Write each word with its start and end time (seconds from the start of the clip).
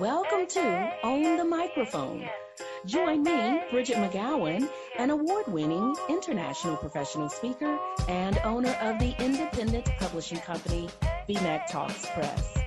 Welcome 0.00 0.46
to 0.48 0.92
Own 1.04 1.36
the 1.36 1.44
Microphone. 1.44 2.28
Join 2.86 3.22
me, 3.22 3.62
Bridgett 3.70 3.96
McGowen, 3.96 4.68
an 4.98 5.10
award 5.10 5.46
winning 5.46 5.94
international 6.08 6.76
professional 6.76 7.28
speaker 7.28 7.78
and 8.08 8.38
owner 8.38 8.76
of 8.80 8.98
the 8.98 9.14
independent 9.22 9.84
publishing 10.00 10.38
company, 10.38 10.88
BMcTALKS 11.28 12.12
Press. 12.14 12.58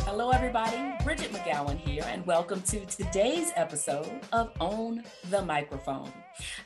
Hello, 0.00 0.30
everybody. 0.30 0.92
Bridgett 1.02 1.32
McGowen 1.32 1.78
here, 1.78 2.04
and 2.06 2.24
welcome 2.26 2.60
to 2.62 2.84
today's 2.86 3.50
episode 3.56 4.20
of 4.32 4.52
Own 4.60 5.02
the 5.30 5.42
Microphone. 5.42 6.12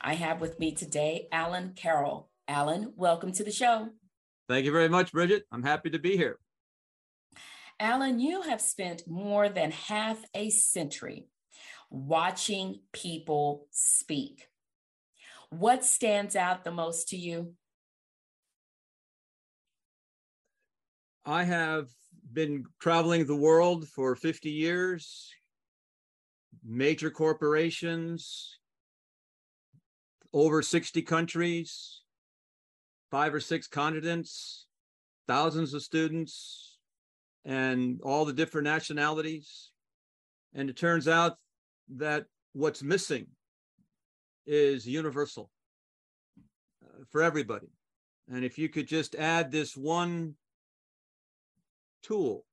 I 0.01 0.13
have 0.13 0.39
with 0.39 0.59
me 0.59 0.71
today 0.71 1.27
Alan 1.31 1.73
Carroll. 1.75 2.29
Alan, 2.47 2.93
welcome 2.95 3.31
to 3.33 3.43
the 3.43 3.51
show. 3.51 3.89
Thank 4.47 4.65
you 4.65 4.71
very 4.71 4.89
much, 4.89 5.11
Bridgett. 5.11 5.43
I'm 5.51 5.63
happy 5.63 5.89
to 5.91 5.99
be 5.99 6.15
here. 6.15 6.39
Alan, 7.79 8.19
you 8.19 8.41
have 8.41 8.61
spent 8.61 9.07
more 9.07 9.49
than 9.49 9.71
half 9.71 10.23
a 10.33 10.49
century 10.49 11.27
watching 11.89 12.79
people 12.93 13.67
speak. 13.71 14.47
What 15.49 15.83
stands 15.85 16.35
out 16.35 16.63
the 16.63 16.71
most 16.71 17.09
to 17.09 17.17
you? 17.17 17.53
I 21.25 21.43
have 21.43 21.87
been 22.31 22.65
traveling 22.79 23.25
the 23.25 23.35
world 23.35 23.87
for 23.87 24.15
50 24.15 24.49
years, 24.49 25.31
major 26.63 27.09
corporations, 27.09 28.58
over 30.33 30.61
60 30.61 31.01
countries, 31.01 32.01
five 33.09 33.33
or 33.33 33.39
six 33.39 33.67
continents, 33.67 34.67
thousands 35.27 35.73
of 35.73 35.81
students, 35.81 36.77
and 37.45 37.99
all 38.03 38.25
the 38.25 38.33
different 38.33 38.65
nationalities. 38.65 39.71
And 40.53 40.69
it 40.69 40.77
turns 40.77 41.07
out 41.07 41.37
that 41.95 42.25
what's 42.53 42.83
missing 42.83 43.27
is 44.45 44.87
universal 44.87 45.49
uh, 46.83 47.03
for 47.11 47.21
everybody. 47.21 47.69
And 48.31 48.43
if 48.45 48.57
you 48.57 48.69
could 48.69 48.87
just 48.87 49.15
add 49.15 49.51
this 49.51 49.75
one 49.75 50.35
tool 52.03 52.45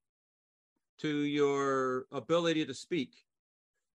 to 0.99 1.09
your 1.09 2.07
ability 2.13 2.65
to 2.67 2.75
speak, 2.75 3.15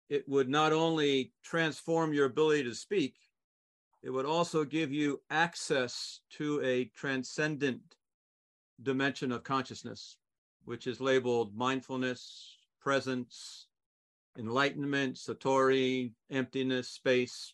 it 0.10 0.28
would 0.28 0.50
not 0.50 0.74
only 0.74 1.32
transform 1.44 2.14
your 2.14 2.26
ability 2.26 2.64
to 2.64 2.76
speak, 2.76 3.16
it 4.02 4.10
would 4.10 4.26
also 4.26 4.64
give 4.64 4.92
you 4.92 5.22
access 5.30 6.22
to 6.38 6.62
a 6.64 6.86
transcendent 6.96 7.82
dimension 8.82 9.32
of 9.32 9.44
consciousness, 9.44 10.18
which 10.66 10.88
is 10.88 11.02
labeled 11.02 11.56
mindfulness, 11.56 12.58
presence, 12.82 13.68
enlightenment, 14.38 15.16
satori, 15.16 16.14
emptiness, 16.32 16.88
space. 16.90 17.54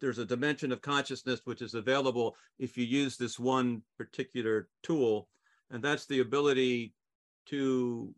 There's 0.00 0.18
a 0.18 0.26
dimension 0.26 0.70
of 0.70 0.82
consciousness 0.82 1.40
which 1.44 1.62
is 1.62 1.74
available 1.74 2.36
if 2.58 2.76
you 2.76 2.84
use 2.84 3.16
this 3.16 3.38
one 3.38 3.82
particular 3.96 4.68
tool 4.82 5.28
and 5.70 5.82
that's 5.82 6.06
the 6.06 6.20
ability 6.20 6.94
to 7.46 8.14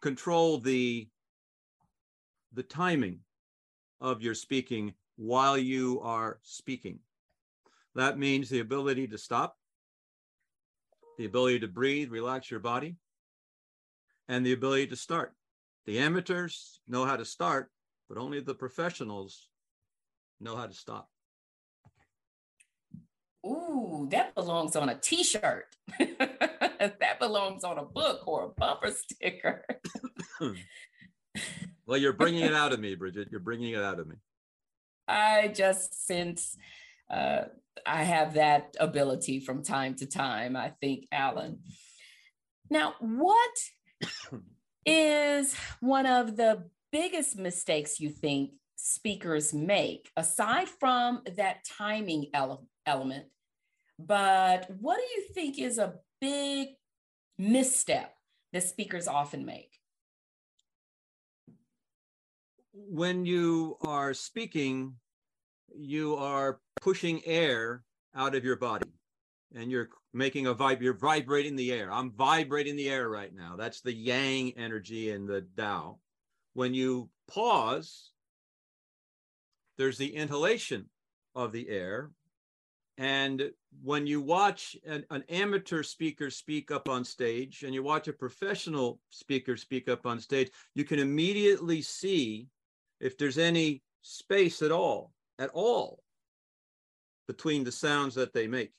control 0.00 0.58
the 0.58 1.08
the 2.54 2.62
timing 2.62 3.20
of 4.00 4.20
your 4.20 4.34
speaking 4.34 4.92
while 5.22 5.56
you 5.56 6.00
are 6.00 6.40
speaking. 6.42 6.98
That 7.94 8.18
means 8.18 8.48
the 8.48 8.58
ability 8.58 9.06
to 9.08 9.18
stop, 9.18 9.56
the 11.16 11.26
ability 11.26 11.60
to 11.60 11.68
breathe, 11.68 12.10
relax 12.10 12.50
your 12.50 12.58
body, 12.58 12.96
and 14.28 14.44
the 14.44 14.52
ability 14.52 14.88
to 14.88 14.96
start. 14.96 15.32
The 15.86 16.00
amateurs 16.00 16.80
know 16.88 17.04
how 17.04 17.16
to 17.16 17.24
start, 17.24 17.70
but 18.08 18.18
only 18.18 18.40
the 18.40 18.54
professionals 18.54 19.48
know 20.40 20.56
how 20.56 20.66
to 20.66 20.74
stop. 20.74 21.08
Ooh, 23.46 24.08
that 24.10 24.34
belongs 24.34 24.74
on 24.74 24.88
a 24.88 24.98
t-shirt. 24.98 25.66
that 25.98 27.16
belongs 27.20 27.62
on 27.62 27.78
a 27.78 27.84
book 27.84 28.26
or 28.26 28.46
a 28.46 28.48
bumper 28.48 28.90
sticker. 28.90 29.64
well, 31.86 31.98
you're 31.98 32.12
bringing 32.12 32.42
it 32.42 32.54
out 32.54 32.72
of 32.72 32.80
me, 32.80 32.96
Bridgett. 32.96 33.28
You're 33.30 33.40
bringing 33.40 33.74
it 33.74 33.82
out 33.82 34.00
of 34.00 34.08
me. 34.08 34.16
I 35.12 35.48
just 35.48 36.06
sense 36.06 36.56
uh, 37.10 37.42
I 37.86 38.02
have 38.04 38.34
that 38.34 38.76
ability 38.80 39.40
from 39.40 39.62
time 39.62 39.94
to 39.96 40.06
time, 40.06 40.56
I 40.56 40.70
think, 40.80 41.06
Alan. 41.12 41.60
Now, 42.70 42.94
what 43.00 43.50
is 44.86 45.54
one 45.80 46.06
of 46.06 46.36
the 46.36 46.64
biggest 46.90 47.36
mistakes 47.36 48.00
you 48.00 48.10
think 48.10 48.52
speakers 48.76 49.52
make, 49.52 50.10
aside 50.16 50.68
from 50.68 51.22
that 51.36 51.64
timing 51.78 52.26
ele- 52.32 52.66
element? 52.86 53.26
But 53.98 54.70
what 54.80 54.96
do 54.96 55.02
you 55.02 55.28
think 55.34 55.58
is 55.58 55.78
a 55.78 55.94
big 56.20 56.68
misstep 57.38 58.14
that 58.52 58.62
speakers 58.62 59.06
often 59.06 59.44
make? 59.44 59.78
When 62.72 63.26
you 63.26 63.76
are 63.82 64.14
speaking, 64.14 64.96
you 65.76 66.16
are 66.16 66.60
pushing 66.80 67.24
air 67.24 67.84
out 68.14 68.34
of 68.34 68.44
your 68.44 68.56
body 68.56 68.90
and 69.54 69.70
you're 69.70 69.88
making 70.12 70.46
a 70.46 70.54
vibe, 70.54 70.80
you're 70.80 70.94
vibrating 70.94 71.56
the 71.56 71.72
air. 71.72 71.92
I'm 71.92 72.10
vibrating 72.10 72.76
the 72.76 72.88
air 72.88 73.08
right 73.08 73.34
now. 73.34 73.56
That's 73.56 73.80
the 73.80 73.92
yang 73.92 74.52
energy 74.56 75.10
in 75.10 75.26
the 75.26 75.46
Tao. 75.56 75.98
When 76.54 76.74
you 76.74 77.08
pause, 77.28 78.10
there's 79.78 79.98
the 79.98 80.14
inhalation 80.14 80.86
of 81.34 81.52
the 81.52 81.68
air, 81.68 82.10
and 82.98 83.50
when 83.82 84.06
you 84.06 84.20
watch 84.20 84.76
an, 84.86 85.04
an, 85.10 85.24
amateur 85.30 85.82
speaker 85.82 86.30
speak 86.30 86.70
up 86.70 86.88
on 86.88 87.04
stage 87.04 87.62
and 87.62 87.72
you 87.72 87.82
watch 87.82 88.06
a 88.06 88.12
professional 88.12 89.00
speaker 89.08 89.56
speak 89.56 89.88
up 89.88 90.06
on 90.06 90.20
stage, 90.20 90.50
you 90.74 90.84
can 90.84 90.98
immediately 90.98 91.80
see 91.80 92.48
if 93.00 93.16
there's 93.16 93.38
any 93.38 93.82
space 94.02 94.60
at 94.60 94.70
all, 94.70 95.12
at 95.38 95.50
all, 95.50 96.02
between 97.26 97.64
the 97.64 97.72
sounds 97.72 98.14
that 98.14 98.32
they 98.32 98.46
make. 98.46 98.72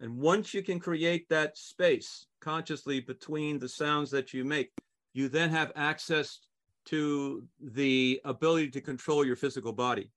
And 0.00 0.18
once 0.18 0.52
you 0.52 0.62
can 0.62 0.80
create 0.80 1.28
that 1.28 1.56
space 1.56 2.26
consciously 2.40 3.00
between 3.00 3.58
the 3.58 3.68
sounds 3.68 4.10
that 4.10 4.34
you 4.34 4.44
make, 4.44 4.70
you 5.12 5.28
then 5.28 5.50
have 5.50 5.72
access 5.76 6.40
to 6.86 7.44
the 7.60 8.20
ability 8.24 8.70
to 8.70 8.80
control 8.80 9.24
your 9.24 9.36
physical 9.36 9.72
body. 9.72 10.10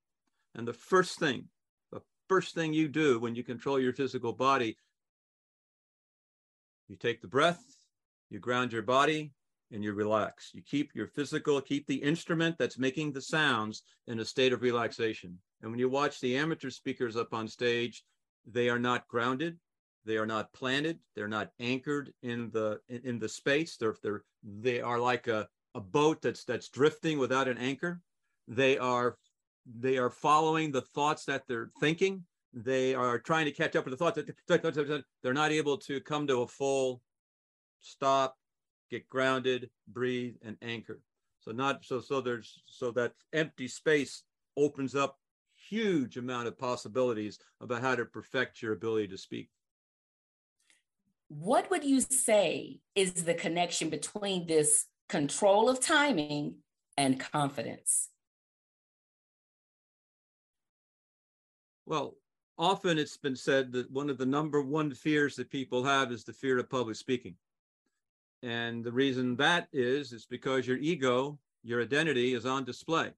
And 0.55 0.67
the 0.67 0.73
first 0.73 1.19
thing 1.19 1.45
the 1.91 2.01
first 2.27 2.55
thing 2.55 2.73
you 2.73 2.87
do 2.87 3.19
when 3.19 3.35
you 3.35 3.43
control 3.43 3.79
your 3.79 3.93
physical 3.93 4.33
body. 4.33 4.77
You 6.89 6.95
take 6.95 7.21
the 7.21 7.27
breath, 7.27 7.63
you 8.29 8.39
ground 8.39 8.71
your 8.71 8.81
body, 8.81 9.31
and 9.71 9.83
you 9.83 9.93
relax. 9.93 10.51
You 10.53 10.61
keep 10.61 10.91
your 10.95 11.07
physical, 11.07 11.59
keep 11.61 11.87
the 11.87 11.95
instrument 11.95 12.57
that's 12.57 12.77
making 12.77 13.13
the 13.13 13.21
sounds 13.21 13.83
in 14.07 14.19
a 14.19 14.25
state 14.25 14.53
of 14.53 14.61
relaxation. 14.61 15.39
And 15.61 15.71
when 15.71 15.79
you 15.79 15.89
watch 15.89 16.19
the 16.19 16.37
amateur 16.37 16.69
speakers 16.69 17.15
up 17.15 17.33
on 17.33 17.47
stage, 17.47 18.03
they 18.45 18.69
are 18.69 18.79
not 18.79 19.07
grounded, 19.07 19.57
they 20.05 20.17
are 20.17 20.25
not 20.25 20.53
planted, 20.53 20.99
they're 21.15 21.27
not 21.27 21.51
anchored 21.59 22.13
in 22.21 22.49
the 22.51 22.79
in, 22.87 23.01
in 23.03 23.19
the 23.19 23.29
space. 23.29 23.77
They're 23.77 23.95
they're 24.01 24.23
they 24.43 24.81
are 24.81 24.99
like 24.99 25.27
a, 25.27 25.47
a 25.75 25.81
boat 25.81 26.21
that's 26.21 26.43
that's 26.45 26.69
drifting 26.69 27.19
without 27.19 27.47
an 27.47 27.57
anchor. 27.57 28.01
They 28.47 28.77
are 28.77 29.17
they 29.79 29.97
are 29.97 30.09
following 30.09 30.71
the 30.71 30.81
thoughts 30.81 31.25
that 31.25 31.43
they're 31.47 31.71
thinking. 31.79 32.23
They 32.53 32.95
are 32.95 33.19
trying 33.19 33.45
to 33.45 33.51
catch 33.51 33.75
up 33.75 33.85
with 33.85 33.91
the 33.91 33.97
thoughts. 33.97 34.15
That 34.47 35.03
they're 35.21 35.33
not 35.33 35.51
able 35.51 35.77
to 35.79 35.99
come 35.99 36.27
to 36.27 36.41
a 36.41 36.47
full 36.47 37.01
stop, 37.81 38.37
get 38.89 39.09
grounded, 39.09 39.69
breathe, 39.87 40.35
and 40.41 40.57
anchor. 40.61 41.01
So 41.41 41.51
not 41.51 41.83
so 41.83 41.99
so 41.99 42.21
there's 42.21 42.61
so 42.65 42.91
that 42.91 43.13
empty 43.33 43.67
space 43.67 44.23
opens 44.55 44.95
up 44.95 45.17
huge 45.69 46.17
amount 46.17 46.47
of 46.47 46.57
possibilities 46.57 47.39
about 47.61 47.81
how 47.81 47.95
to 47.95 48.05
perfect 48.05 48.61
your 48.61 48.73
ability 48.73 49.07
to 49.09 49.17
speak. 49.17 49.49
What 51.29 51.69
would 51.69 51.83
you 51.83 52.01
say 52.01 52.79
is 52.95 53.13
the 53.25 53.33
connection 53.33 53.89
between 53.89 54.47
this 54.47 54.85
control 55.09 55.69
of 55.69 55.79
timing 55.79 56.55
and 56.95 57.19
confidence? 57.19 58.09
Well, 61.85 62.15
often 62.57 62.97
it's 62.97 63.17
been 63.17 63.35
said 63.35 63.71
that 63.73 63.91
one 63.91 64.09
of 64.09 64.17
the 64.17 64.25
number 64.25 64.61
one 64.61 64.93
fears 64.93 65.35
that 65.35 65.49
people 65.49 65.83
have 65.83 66.11
is 66.11 66.23
the 66.23 66.33
fear 66.33 66.57
of 66.57 66.69
public 66.69 66.95
speaking. 66.95 67.35
And 68.43 68.83
the 68.83 68.91
reason 68.91 69.35
that 69.37 69.67
is, 69.73 70.13
is 70.13 70.25
because 70.25 70.67
your 70.67 70.77
ego, 70.77 71.39
your 71.63 71.81
identity 71.81 72.33
is 72.33 72.45
on 72.45 72.63
display. 72.63 73.11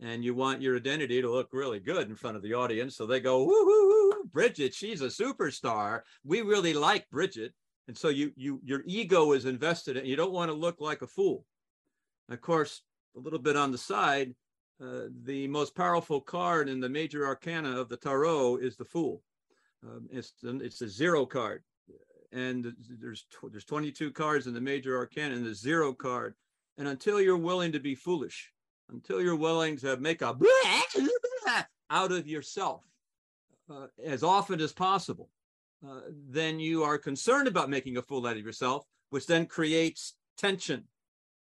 And 0.00 0.24
you 0.24 0.34
want 0.34 0.60
your 0.60 0.76
identity 0.76 1.22
to 1.22 1.30
look 1.30 1.50
really 1.52 1.78
good 1.78 2.08
in 2.08 2.16
front 2.16 2.36
of 2.36 2.42
the 2.42 2.54
audience. 2.54 2.96
So 2.96 3.06
they 3.06 3.20
go, 3.20 3.44
woo, 3.44 3.66
woo, 3.66 3.88
woo, 3.88 4.24
Bridgett, 4.32 4.74
she's 4.74 5.00
a 5.00 5.06
superstar. 5.06 6.00
We 6.24 6.42
really 6.42 6.74
like 6.74 7.08
Bridgett. 7.10 7.52
And 7.86 7.96
so 7.96 8.08
you 8.08 8.32
you 8.36 8.60
your 8.64 8.82
ego 8.86 9.32
is 9.32 9.44
invested 9.44 9.96
in 9.96 10.06
you 10.06 10.16
don't 10.16 10.32
want 10.32 10.50
to 10.50 10.56
look 10.56 10.80
like 10.80 11.02
a 11.02 11.06
fool. 11.06 11.44
Of 12.30 12.40
course, 12.40 12.82
a 13.16 13.20
little 13.20 13.38
bit 13.38 13.56
on 13.56 13.70
the 13.70 13.78
side, 13.78 14.34
uh, 14.82 15.08
the 15.24 15.46
most 15.48 15.76
powerful 15.76 16.20
card 16.20 16.68
in 16.68 16.80
the 16.80 16.88
major 16.88 17.26
arcana 17.26 17.78
of 17.78 17.88
the 17.88 17.96
tarot 17.96 18.56
is 18.56 18.76
the 18.76 18.84
fool. 18.84 19.22
Um, 19.84 20.08
it's 20.10 20.32
it's 20.42 20.80
a 20.80 20.88
zero 20.88 21.26
card, 21.26 21.62
and 22.32 22.74
there's 23.00 23.26
there's 23.50 23.66
22 23.66 24.10
cards 24.12 24.46
in 24.46 24.54
the 24.54 24.60
major 24.60 24.96
arcana 24.96 25.34
and 25.34 25.44
the 25.44 25.54
zero 25.54 25.92
card. 25.92 26.34
And 26.78 26.88
until 26.88 27.20
you're 27.20 27.36
willing 27.36 27.70
to 27.72 27.80
be 27.80 27.94
foolish, 27.94 28.50
until 28.90 29.20
you're 29.20 29.36
willing 29.36 29.76
to 29.78 29.96
make 29.96 30.22
a 30.22 30.36
out 31.90 32.12
of 32.12 32.26
yourself 32.26 32.82
uh, 33.70 33.86
as 34.04 34.22
often 34.22 34.60
as 34.60 34.72
possible, 34.72 35.28
uh, 35.86 36.00
then 36.30 36.58
you 36.58 36.82
are 36.82 36.98
concerned 36.98 37.48
about 37.48 37.70
making 37.70 37.96
a 37.96 38.02
fool 38.02 38.26
out 38.26 38.36
of 38.36 38.44
yourself, 38.44 38.84
which 39.10 39.26
then 39.26 39.46
creates 39.46 40.14
tension 40.38 40.84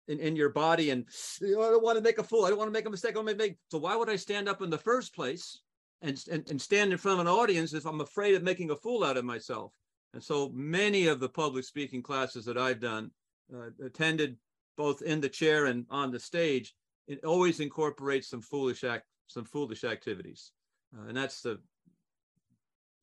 in, 0.07 0.19
in 0.19 0.36
your 0.36 0.50
body. 0.50 0.90
And 0.90 1.06
you 1.42 1.56
know, 1.56 1.62
I 1.62 1.69
don't 1.69 1.84
want 1.84 1.98
to 1.98 2.04
make 2.04 2.18
a 2.18 2.24
fool. 2.24 2.45
I 2.45 2.50
don't 2.50 2.57
want 2.57 2.68
to 2.68 2.74
make 2.74 2.86
a 2.86 2.90
mistake. 2.90 3.12
I 3.12 3.24
don't 3.24 3.38
make. 3.38 3.57
So 3.72 3.78
why 3.78 3.95
would 3.95 4.10
I 4.10 4.16
stand 4.16 4.50
up 4.50 4.62
in 4.62 4.69
the 4.69 4.78
first 4.78 5.16
place 5.16 5.62
and, 6.01 6.22
and, 6.31 6.50
and 6.50 6.62
stand 6.62 6.92
in 6.92 6.98
front 6.98 7.19
of 7.19 7.28
an 7.28 7.34
audience 7.34 7.74
if 7.74 7.86
I'm 7.86 8.01
afraid 8.01 8.36
of 8.36 8.44
making 8.44 8.72
a 8.72 8.75
fool 8.75 9.04
out 9.04 9.18
of 9.18 9.25
myself? 9.25 9.72
And 10.13 10.22
so 10.22 10.51
many 10.54 11.07
of 11.07 11.19
the 11.19 11.30
public 11.30 11.63
speaking 11.63 12.04
classes 12.04 12.45
that 12.45 12.57
I've 12.57 12.80
done, 12.80 13.12
uh, 13.54 13.69
attended 13.84 14.38
both 14.78 15.01
in 15.01 15.22
the 15.22 15.30
chair 15.30 15.66
and 15.66 15.86
on 15.90 16.12
the 16.12 16.19
stage, 16.19 16.74
it 17.08 17.24
always 17.24 17.60
incorporates 17.60 18.30
some 18.30 18.42
foolish 18.42 18.84
act, 18.84 19.06
some 19.28 19.46
foolish 19.46 19.84
activities, 19.84 20.52
uh, 20.98 21.08
and 21.08 21.18
that's 21.18 21.42
the 21.42 21.60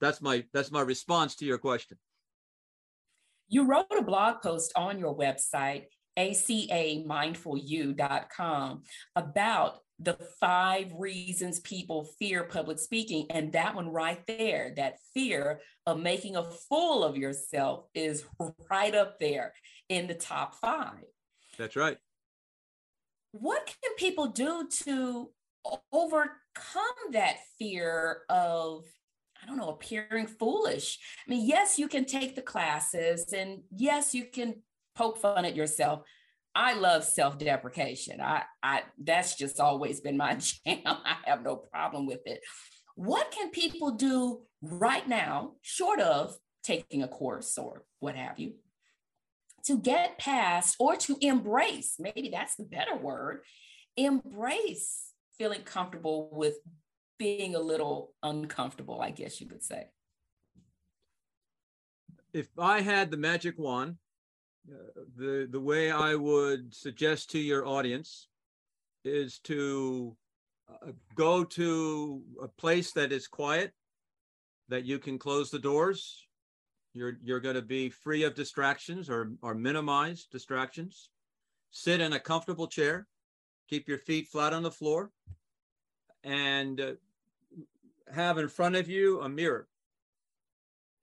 that's 0.00 0.22
my 0.22 0.44
that's 0.52 0.70
my 0.70 0.80
response 0.80 1.34
to 1.36 1.44
your 1.44 1.58
question. 1.58 1.98
You 3.48 3.66
wrote 3.66 3.86
a 3.96 4.02
blog 4.02 4.42
post 4.42 4.72
on 4.76 4.98
your 4.98 5.16
website, 5.16 5.84
acamindfulyou.com, 6.18 8.82
about 9.16 9.78
the 9.98 10.16
five 10.40 10.92
reasons 10.96 11.60
people 11.60 12.08
fear 12.18 12.44
public 12.44 12.78
speaking. 12.78 13.26
And 13.28 13.52
that 13.52 13.74
one 13.74 13.90
right 13.90 14.26
there, 14.26 14.72
that 14.76 14.96
fear 15.12 15.60
of 15.84 16.00
making 16.00 16.36
a 16.36 16.44
fool 16.44 17.04
of 17.04 17.18
yourself, 17.18 17.84
is 17.94 18.24
right 18.70 18.94
up 18.94 19.18
there 19.18 19.52
in 19.90 20.06
the 20.06 20.14
top 20.14 20.54
five. 20.54 21.04
That's 21.58 21.76
right 21.76 21.98
what 23.32 23.66
can 23.66 23.94
people 23.96 24.28
do 24.28 24.68
to 24.84 25.30
overcome 25.92 27.12
that 27.12 27.36
fear 27.58 28.22
of 28.28 28.84
I 29.42 29.46
don't 29.46 29.56
know, 29.56 29.70
appearing 29.70 30.26
foolish. 30.26 30.98
I 31.26 31.30
mean, 31.30 31.48
yes, 31.48 31.78
you 31.78 31.88
can 31.88 32.04
take 32.04 32.36
the 32.36 32.42
classes 32.42 33.32
and 33.32 33.62
yes, 33.74 34.14
you 34.14 34.26
can 34.26 34.56
poke 34.94 35.16
fun 35.16 35.46
at 35.46 35.56
yourself. 35.56 36.02
I 36.54 36.74
love 36.74 37.04
self-deprecation. 37.04 38.20
I, 38.20 38.42
I 38.62 38.82
that's 39.02 39.36
just 39.36 39.58
always 39.58 40.00
been 40.00 40.16
my 40.16 40.34
jam. 40.66 40.82
I 40.84 41.16
have 41.24 41.42
no 41.42 41.56
problem 41.56 42.06
with 42.06 42.20
it. 42.26 42.40
What 42.96 43.30
can 43.30 43.50
people 43.50 43.92
do 43.92 44.42
right 44.60 45.08
now, 45.08 45.52
short 45.62 46.00
of 46.00 46.34
taking 46.62 47.02
a 47.02 47.08
course 47.08 47.56
or 47.56 47.84
what 48.00 48.16
have 48.16 48.38
you, 48.38 48.54
to 49.64 49.78
get 49.78 50.18
past 50.18 50.76
or 50.78 50.96
to 50.96 51.16
embrace, 51.20 51.96
maybe 51.98 52.30
that's 52.30 52.56
the 52.56 52.64
better 52.64 52.96
word, 52.96 53.42
embrace 53.96 55.12
feeling 55.38 55.62
comfortable 55.62 56.28
with 56.32 56.56
being 57.18 57.54
a 57.54 57.60
little 57.60 58.14
uncomfortable, 58.22 59.00
I 59.00 59.10
guess 59.10 59.40
you 59.40 59.46
could 59.46 59.62
say. 59.62 59.88
If 62.32 62.48
I 62.58 62.80
had 62.80 63.10
the 63.10 63.16
magic 63.16 63.58
wand, 63.58 63.96
uh, 64.70 65.02
the 65.16 65.48
the 65.50 65.60
way 65.60 65.90
I 65.90 66.14
would 66.14 66.74
suggest 66.74 67.30
to 67.30 67.38
your 67.38 67.66
audience 67.66 68.28
is 69.04 69.38
to 69.40 70.16
uh, 70.68 70.92
go 71.14 71.44
to 71.44 72.22
a 72.42 72.48
place 72.48 72.92
that 72.92 73.10
is 73.12 73.26
quiet, 73.26 73.72
that 74.68 74.84
you 74.84 74.98
can 74.98 75.18
close 75.18 75.50
the 75.50 75.58
doors, 75.58 76.26
you're, 76.94 77.18
you're 77.22 77.40
going 77.40 77.54
to 77.54 77.62
be 77.62 77.88
free 77.88 78.24
of 78.24 78.34
distractions 78.34 79.08
or, 79.08 79.32
or 79.42 79.54
minimize 79.54 80.26
distractions. 80.30 81.10
Sit 81.70 82.00
in 82.00 82.12
a 82.12 82.20
comfortable 82.20 82.66
chair. 82.66 83.06
Keep 83.68 83.88
your 83.88 83.98
feet 83.98 84.28
flat 84.28 84.52
on 84.52 84.62
the 84.62 84.70
floor. 84.70 85.10
And 86.24 86.80
uh, 86.80 86.92
have 88.12 88.38
in 88.38 88.48
front 88.48 88.76
of 88.76 88.88
you 88.88 89.20
a 89.20 89.28
mirror. 89.28 89.68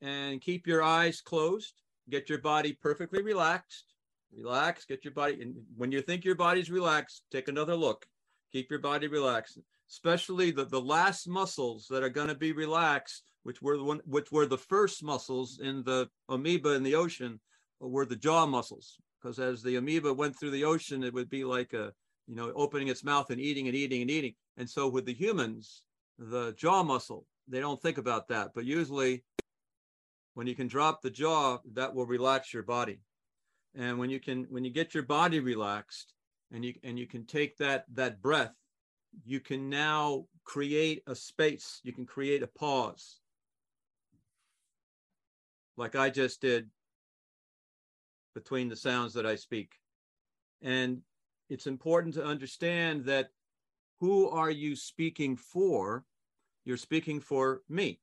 And 0.01 0.41
keep 0.41 0.67
your 0.67 0.83
eyes 0.83 1.21
closed. 1.21 1.81
Get 2.09 2.29
your 2.29 2.39
body 2.39 2.73
perfectly 2.73 3.21
relaxed. 3.21 3.93
Relax. 4.35 4.85
Get 4.85 5.05
your 5.05 5.13
body. 5.13 5.41
And 5.41 5.55
when 5.77 5.91
you 5.91 6.01
think 6.01 6.25
your 6.25 6.35
body's 6.35 6.69
relaxed, 6.69 7.23
take 7.31 7.47
another 7.47 7.75
look. 7.75 8.05
Keep 8.51 8.69
your 8.69 8.79
body 8.79 9.07
relaxed 9.07 9.59
especially 9.89 10.51
the, 10.51 10.65
the 10.65 10.81
last 10.81 11.27
muscles 11.27 11.87
that 11.89 12.03
are 12.03 12.09
going 12.09 12.27
to 12.27 12.35
be 12.35 12.51
relaxed, 12.51 13.31
which 13.47 13.61
were 13.61 13.77
the 13.77 13.83
one, 13.83 14.01
which 14.05 14.29
were 14.29 14.45
the 14.45 14.57
first 14.57 15.01
muscles 15.01 15.59
in 15.63 15.81
the 15.83 16.09
amoeba 16.27 16.73
in 16.73 16.83
the 16.83 16.95
ocean, 16.95 17.39
uh, 17.81 17.87
were 17.87 18.05
the 18.05 18.17
jaw 18.17 18.45
muscles. 18.45 18.97
Because 19.21 19.39
as 19.39 19.63
the 19.63 19.77
amoeba 19.77 20.13
went 20.13 20.37
through 20.37 20.51
the 20.51 20.65
ocean, 20.65 21.01
it 21.01 21.13
would 21.13 21.29
be 21.29 21.45
like 21.45 21.71
a, 21.71 21.93
you 22.27 22.35
know, 22.35 22.51
opening 22.57 22.89
its 22.89 23.05
mouth 23.05 23.29
and 23.29 23.39
eating 23.39 23.67
and 23.67 23.75
eating 23.75 24.01
and 24.01 24.11
eating. 24.11 24.33
And 24.57 24.69
so 24.69 24.89
with 24.89 25.05
the 25.05 25.13
humans, 25.13 25.83
the 26.19 26.55
jaw 26.57 26.83
muscle, 26.83 27.25
they 27.47 27.61
don't 27.61 27.81
think 27.81 27.97
about 27.97 28.27
that. 28.27 28.49
But 28.53 28.65
usually, 28.65 29.23
when 30.33 30.45
you 30.45 30.53
can 30.53 30.67
drop 30.67 31.01
the 31.01 31.09
jaw, 31.09 31.59
that 31.71 31.95
will 31.95 32.05
relax 32.05 32.53
your 32.53 32.63
body. 32.63 32.99
And 33.73 33.97
when 33.97 34.09
you 34.09 34.19
can, 34.19 34.45
when 34.49 34.65
you 34.65 34.71
get 34.71 34.93
your 34.93 35.03
body 35.03 35.39
relaxed, 35.39 36.13
and 36.51 36.65
you 36.65 36.73
and 36.83 36.99
you 36.99 37.07
can 37.07 37.25
take 37.25 37.57
that 37.57 37.85
that 37.93 38.21
breath 38.21 38.53
you 39.25 39.39
can 39.39 39.69
now 39.69 40.25
create 40.43 41.01
a 41.07 41.15
space, 41.15 41.79
you 41.83 41.93
can 41.93 42.05
create 42.05 42.43
a 42.43 42.47
pause, 42.47 43.19
like 45.77 45.95
I 45.95 46.09
just 46.09 46.41
did 46.41 46.69
between 48.33 48.67
the 48.67 48.75
sounds 48.75 49.13
that 49.13 49.25
I 49.25 49.35
speak. 49.35 49.73
And 50.61 51.01
it's 51.49 51.67
important 51.67 52.15
to 52.15 52.25
understand 52.25 53.05
that 53.05 53.29
who 53.99 54.29
are 54.29 54.51
you 54.51 54.75
speaking 54.75 55.35
for? 55.35 56.03
You're 56.65 56.77
speaking 56.77 57.19
for 57.19 57.61
me. 57.69 57.99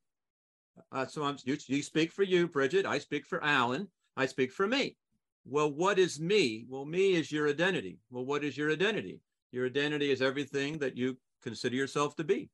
Uh, 0.90 1.06
so 1.06 1.24
I'm, 1.24 1.36
you, 1.44 1.56
you 1.66 1.82
speak 1.82 2.10
for 2.10 2.22
you, 2.22 2.48
Bridgett. 2.48 2.86
I 2.86 2.98
speak 2.98 3.26
for 3.26 3.42
Alan. 3.44 3.88
I 4.16 4.26
speak 4.26 4.50
for 4.50 4.66
me. 4.66 4.96
Well, 5.44 5.70
what 5.70 5.98
is 5.98 6.18
me? 6.18 6.64
Well, 6.68 6.84
me 6.84 7.14
is 7.14 7.30
your 7.30 7.48
identity. 7.48 7.98
Well, 8.10 8.24
what 8.24 8.44
is 8.44 8.56
your 8.56 8.72
identity? 8.72 9.20
Your 9.52 9.66
identity 9.66 10.10
is 10.10 10.22
everything 10.22 10.78
that 10.78 10.96
you 10.96 11.16
consider 11.42 11.76
yourself 11.76 12.16
to 12.16 12.24
be 12.24 12.50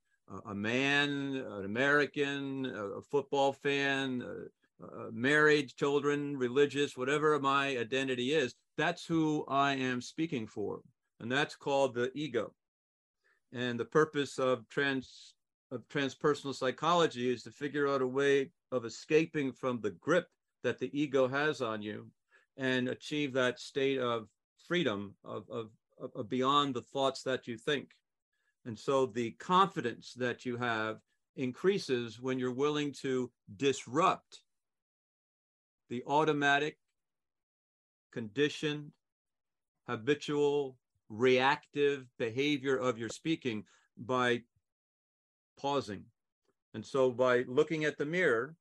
a 0.47 0.55
man, 0.55 1.37
an 1.37 1.65
American, 1.65 2.67
a 2.67 3.01
football 3.03 3.53
fan, 3.53 4.23
married, 5.13 5.75
children, 5.77 6.37
religious, 6.37 6.97
whatever 6.97 7.39
my 7.39 7.77
identity 7.79 8.33
is. 8.33 8.55
That's 8.77 9.05
who 9.05 9.45
I 9.49 9.75
am 9.75 10.01
speaking 10.01 10.47
for. 10.47 10.81
And 11.21 11.31
that's 11.31 11.57
called 11.57 11.95
the 11.95 12.11
ego. 12.15 12.55
And 13.53 13.79
the 13.79 13.85
purpose 13.85 14.39
of 14.39 14.69
trans 14.69 15.35
of 15.71 15.87
transpersonal 15.89 16.55
psychology 16.55 17.33
is 17.33 17.45
to 17.45 17.51
figure 17.51 17.87
out 17.87 18.03
a 18.03 18.07
way 18.07 18.51
of 18.73 18.85
escaping 18.85 19.53
from 19.53 19.81
the 19.81 19.91
grip 19.91 20.27
that 20.65 20.79
the 20.79 20.91
ego 20.99 21.29
has 21.29 21.61
on 21.61 21.81
you 21.81 22.09
and 22.57 22.89
achieve 22.89 23.33
that 23.33 23.61
state 23.61 23.99
of 23.99 24.29
freedom 24.67 25.15
of, 25.25 25.45
of 25.49 25.71
uh, 26.17 26.23
beyond 26.25 26.75
the 26.75 26.83
thoughts 26.83 27.23
that 27.23 27.47
you 27.47 27.57
think. 27.57 27.91
And 28.65 28.79
so 28.79 29.07
the 29.07 29.31
confidence 29.33 30.13
that 30.15 30.45
you 30.45 30.57
have 30.57 30.99
increases 31.37 32.21
when 32.21 32.39
you're 32.39 32.53
willing 32.53 32.93
to 33.03 33.31
disrupt 33.57 34.41
the 35.91 36.03
automatic, 36.07 36.79
conditioned, 38.13 38.93
habitual, 39.87 40.79
reactive 41.11 42.07
behavior 42.19 42.77
of 42.77 42.97
your 42.97 43.09
speaking 43.09 43.65
by 43.99 44.41
pausing. 45.59 46.05
And 46.73 46.87
so 46.87 47.11
by 47.11 47.45
looking 47.49 47.85
at 47.85 47.99
the 47.99 48.07
mirror, 48.07 48.55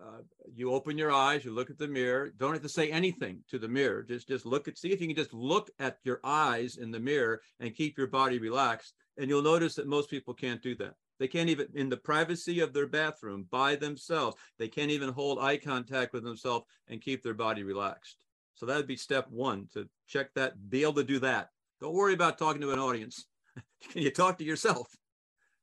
uh, 0.00 0.22
you 0.54 0.72
open 0.72 0.96
your 0.96 1.12
eyes, 1.12 1.44
you 1.44 1.52
look 1.52 1.70
at 1.70 1.78
the 1.78 1.88
mirror. 1.88 2.32
Don't 2.38 2.52
have 2.52 2.62
to 2.62 2.68
say 2.68 2.90
anything 2.90 3.40
to 3.50 3.58
the 3.58 3.68
mirror. 3.68 4.02
Just 4.02 4.28
just 4.28 4.46
look 4.46 4.66
at 4.66 4.78
see 4.78 4.92
if 4.92 5.00
you 5.00 5.06
can 5.06 5.16
just 5.16 5.34
look 5.34 5.70
at 5.78 5.98
your 6.04 6.20
eyes 6.24 6.76
in 6.76 6.90
the 6.90 7.00
mirror 7.00 7.40
and 7.58 7.74
keep 7.74 7.98
your 7.98 8.06
body 8.06 8.38
relaxed. 8.38 8.94
And 9.18 9.28
you'll 9.28 9.42
notice 9.42 9.74
that 9.74 9.86
most 9.86 10.08
people 10.08 10.32
can't 10.32 10.62
do 10.62 10.74
that. 10.76 10.94
They 11.20 11.28
can't 11.28 11.50
even 11.50 11.68
in 11.74 11.90
the 11.90 11.98
privacy 11.98 12.60
of 12.60 12.72
their 12.72 12.86
bathroom 12.86 13.46
by 13.50 13.76
themselves. 13.76 14.36
They 14.58 14.68
can't 14.68 14.90
even 14.90 15.10
hold 15.10 15.38
eye 15.38 15.58
contact 15.58 16.14
with 16.14 16.24
themselves 16.24 16.64
and 16.88 17.02
keep 17.02 17.22
their 17.22 17.34
body 17.34 17.62
relaxed. 17.62 18.24
So 18.54 18.64
that 18.66 18.76
would 18.76 18.86
be 18.86 18.96
step 18.96 19.26
one 19.30 19.68
to 19.74 19.86
check 20.08 20.32
that, 20.34 20.70
be 20.70 20.82
able 20.82 20.94
to 20.94 21.04
do 21.04 21.18
that. 21.20 21.50
Don't 21.80 21.94
worry 21.94 22.14
about 22.14 22.38
talking 22.38 22.62
to 22.62 22.72
an 22.72 22.78
audience. 22.78 23.26
Can 23.90 24.02
you 24.02 24.10
talk 24.10 24.38
to 24.38 24.44
yourself? 24.44 24.88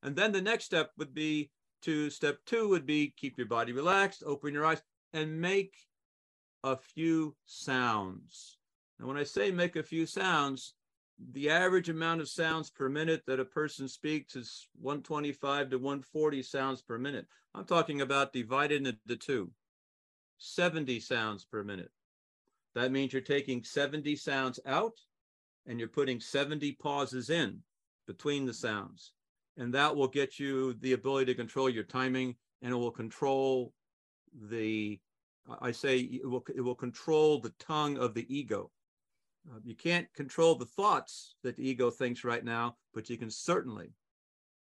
And 0.03 0.15
then 0.15 0.31
the 0.31 0.41
next 0.41 0.65
step 0.65 0.91
would 0.99 1.15
be 1.15 1.49
to 1.81 2.11
step 2.11 2.37
two 2.45 2.69
would 2.69 2.85
be 2.85 3.13
keep 3.17 3.35
your 3.35 3.47
body 3.47 3.73
relaxed, 3.73 4.23
open 4.25 4.53
your 4.53 4.65
eyes, 4.65 4.81
and 5.13 5.41
make 5.41 5.73
a 6.63 6.75
few 6.75 7.35
sounds. 7.45 8.57
And 8.99 9.07
when 9.07 9.17
I 9.17 9.23
say 9.23 9.49
make 9.49 9.75
a 9.75 9.83
few 9.83 10.05
sounds, 10.05 10.75
the 11.31 11.49
average 11.49 11.89
amount 11.89 12.21
of 12.21 12.29
sounds 12.29 12.69
per 12.69 12.89
minute 12.89 13.23
that 13.25 13.39
a 13.39 13.45
person 13.45 13.87
speaks 13.87 14.35
is 14.35 14.67
125 14.79 15.71
to 15.71 15.77
140 15.77 16.43
sounds 16.43 16.81
per 16.81 16.97
minute. 16.97 17.25
I'm 17.55 17.65
talking 17.65 18.01
about 18.01 18.33
divided 18.33 18.85
into 18.85 19.15
two, 19.15 19.51
70 20.37 20.99
sounds 20.99 21.43
per 21.45 21.63
minute. 21.63 21.91
That 22.75 22.91
means 22.91 23.13
you're 23.13 23.21
taking 23.21 23.63
70 23.63 24.15
sounds 24.15 24.59
out 24.65 24.93
and 25.65 25.79
you're 25.79 25.89
putting 25.89 26.19
70 26.19 26.73
pauses 26.73 27.29
in 27.29 27.61
between 28.05 28.45
the 28.45 28.53
sounds. 28.53 29.13
And 29.57 29.73
that 29.73 29.95
will 29.95 30.07
get 30.07 30.39
you 30.39 30.75
the 30.75 30.93
ability 30.93 31.25
to 31.25 31.35
control 31.35 31.69
your 31.69 31.83
timing 31.83 32.35
and 32.61 32.71
it 32.71 32.75
will 32.75 32.91
control 32.91 33.73
the, 34.49 34.99
I 35.61 35.71
say, 35.71 35.97
it 35.97 36.29
will, 36.29 36.45
it 36.55 36.61
will 36.61 36.75
control 36.75 37.39
the 37.39 37.53
tongue 37.57 37.97
of 37.97 38.13
the 38.13 38.31
ego. 38.33 38.69
Uh, 39.49 39.59
you 39.63 39.75
can't 39.75 40.11
control 40.13 40.55
the 40.55 40.65
thoughts 40.65 41.35
that 41.43 41.55
the 41.55 41.69
ego 41.69 41.89
thinks 41.89 42.23
right 42.23 42.43
now, 42.43 42.75
but 42.93 43.09
you 43.09 43.17
can 43.17 43.29
certainly 43.29 43.93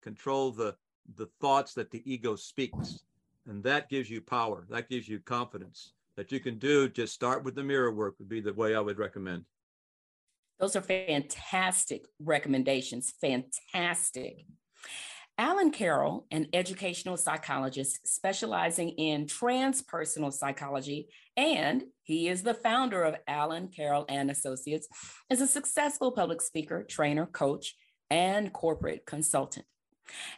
control 0.02 0.52
the, 0.52 0.76
the 1.16 1.28
thoughts 1.40 1.74
that 1.74 1.92
the 1.92 2.02
ego 2.12 2.36
speaks. 2.36 3.04
And 3.48 3.64
that 3.64 3.90
gives 3.90 4.10
you 4.10 4.22
power. 4.22 4.66
That 4.70 4.90
gives 4.90 5.08
you 5.08 5.20
confidence 5.20 5.94
that 6.16 6.32
you 6.32 6.40
can 6.40 6.58
do. 6.58 6.90
Just 6.90 7.14
start 7.14 7.44
with 7.44 7.56
the 7.56 7.64
mirror 7.64 7.92
work 7.92 8.16
would 8.20 8.30
be 8.30 8.42
the 8.42 8.54
way 8.54 8.76
I 8.76 8.80
would 8.80 9.00
recommend. 9.00 9.46
Those 10.60 10.76
are 10.76 10.82
fantastic 10.82 12.06
recommendations. 12.20 13.14
Fantastic. 13.20 14.46
Alan 15.42 15.72
Carroll, 15.72 16.28
an 16.30 16.46
educational 16.54 17.18
psychologist 17.18 18.08
specializing 18.08 18.90
in 18.90 19.26
transpersonal 19.26 20.32
psychology, 20.32 21.08
and 21.36 21.84
he 22.04 22.30
is 22.30 22.44
the 22.44 22.54
founder 22.54 23.02
of 23.02 23.16
Alan 23.28 23.68
Carroll 23.68 24.06
and 24.08 24.30
Associates, 24.30 24.88
is 25.32 25.42
a 25.42 25.48
successful 25.48 26.12
public 26.12 26.44
speaker, 26.44 26.84
trainer, 26.84 27.26
coach, 27.26 27.76
and 28.12 28.54
corporate 28.54 29.08
consultant. 29.08 29.66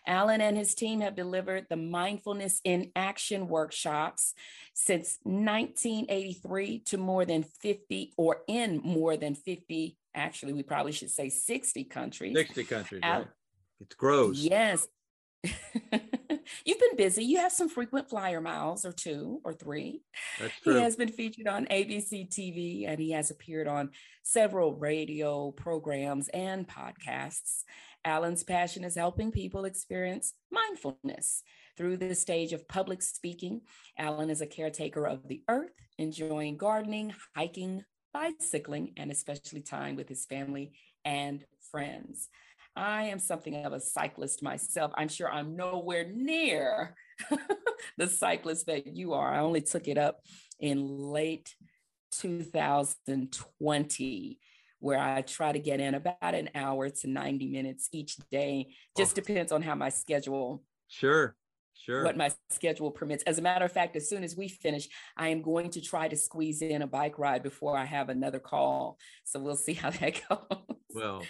Alan 0.08 0.40
and 0.40 0.56
his 0.56 0.74
team 0.74 1.02
have 1.02 1.18
delivered 1.18 1.66
the 1.70 1.76
Mindfulness 1.76 2.62
in 2.64 2.90
Action 2.96 3.50
workshops 3.50 4.34
since 4.74 5.18
1983 5.24 6.80
to 6.80 6.98
more 6.98 7.26
than 7.26 7.44
50, 7.44 8.14
or 8.16 8.38
in 8.48 8.80
more 8.82 9.18
than 9.18 9.36
50, 9.36 9.98
actually, 10.16 10.54
we 10.54 10.64
probably 10.64 10.94
should 10.94 11.12
say 11.12 11.28
60 11.28 11.84
countries. 11.84 12.38
60 12.38 12.64
countries, 12.64 13.02
Al- 13.04 13.20
right. 13.20 13.28
It 13.84 13.98
grows. 13.98 14.40
Yes. 14.40 14.88
You've 15.44 16.80
been 16.80 16.96
busy. 16.96 17.24
You 17.26 17.40
have 17.40 17.52
some 17.52 17.68
frequent 17.68 18.10
flyer 18.10 18.40
miles 18.40 18.86
or 18.86 18.94
two 18.94 19.42
or 19.44 19.54
three. 19.54 20.04
That's 20.40 20.54
true. 20.62 20.76
He 20.76 20.82
has 20.82 20.96
been 20.96 21.10
featured 21.10 21.48
on 21.48 21.66
ABC 21.66 22.30
TV 22.30 22.88
and 22.88 22.98
he 22.98 23.12
has 23.12 23.30
appeared 23.30 23.68
on 23.68 23.90
several 24.24 24.74
radio 24.74 25.52
programs 25.52 26.30
and 26.30 26.68
podcasts. 26.68 27.64
Alan's 28.06 28.44
passion 28.44 28.84
is 28.86 28.96
helping 28.96 29.32
people 29.32 29.66
experience 29.66 30.34
mindfulness. 30.52 31.44
Through 31.78 31.98
the 31.98 32.16
stage 32.16 32.54
of 32.54 32.68
public 32.68 33.02
speaking, 33.02 33.62
Alan 33.98 34.30
is 34.30 34.42
a 34.42 34.48
caretaker 34.48 35.06
of 35.06 35.28
the 35.28 35.42
earth, 35.50 35.74
enjoying 35.98 36.56
gardening, 36.56 37.14
hiking, 37.36 37.84
bicycling, 38.14 38.94
and 38.96 39.12
especially 39.12 39.62
time 39.62 39.96
with 39.96 40.08
his 40.08 40.26
family 40.26 40.72
and 41.04 41.44
friends. 41.72 42.30
I 42.76 43.04
am 43.04 43.20
something 43.20 43.66
of 43.66 43.74
a 43.74 43.80
cyclist 43.80 44.42
myself. 44.42 44.92
I'm 44.96 45.08
sure 45.08 45.32
I'm 45.32 45.56
nowhere 45.56 46.12
near 46.12 46.96
the 47.98 48.08
cyclist 48.08 48.66
that 48.66 48.88
you 48.88 49.14
are. 49.14 49.32
I 49.32 49.40
only 49.40 49.62
took 49.62 49.88
it 49.88 49.98
up 49.98 50.22
in 50.60 50.88
late 50.88 51.56
2020 52.14 54.40
where 54.80 55.00
I 55.00 55.22
try 55.22 55.52
to 55.52 55.60
get 55.60 55.80
in 55.80 55.96
about 55.96 56.18
an 56.22 56.50
hour 56.56 56.90
to 56.90 57.08
90 57.08 57.48
minutes 57.48 57.90
each 57.92 58.18
day. 58.32 58.74
Just 58.98 59.14
oh. 59.14 59.22
depends 59.22 59.52
on 59.52 59.62
how 59.62 59.76
my 59.76 59.90
schedule. 59.90 60.64
Sure. 60.88 61.36
Sure. 61.74 62.04
What 62.04 62.18
my 62.18 62.32
schedule 62.50 62.92
permits. 62.92 63.24
As 63.24 63.40
a 63.40 63.42
matter 63.42 63.66
of 63.66 63.72
fact, 63.72 63.96
as 63.96 64.08
soon 64.08 64.24
as 64.24 64.38
we 64.38 64.48
finish, 64.48 64.88
I 65.18 65.30
am 65.30 65.42
going 65.42 65.70
to 65.72 65.82
try 65.82 66.08
to 66.08 66.16
squeeze 66.16 66.62
in 66.62 66.82
a 66.82 66.88
bike 66.88 67.20
ride 67.20 67.44
before 67.44 67.78
I 67.78 67.86
have 67.86 68.10
another 68.10 68.40
call. 68.40 68.98
So 69.24 69.40
we'll 69.40 69.56
see 69.56 69.74
how 69.74 69.90
that 69.90 70.22
goes. 70.30 70.40
Well, 70.94 71.24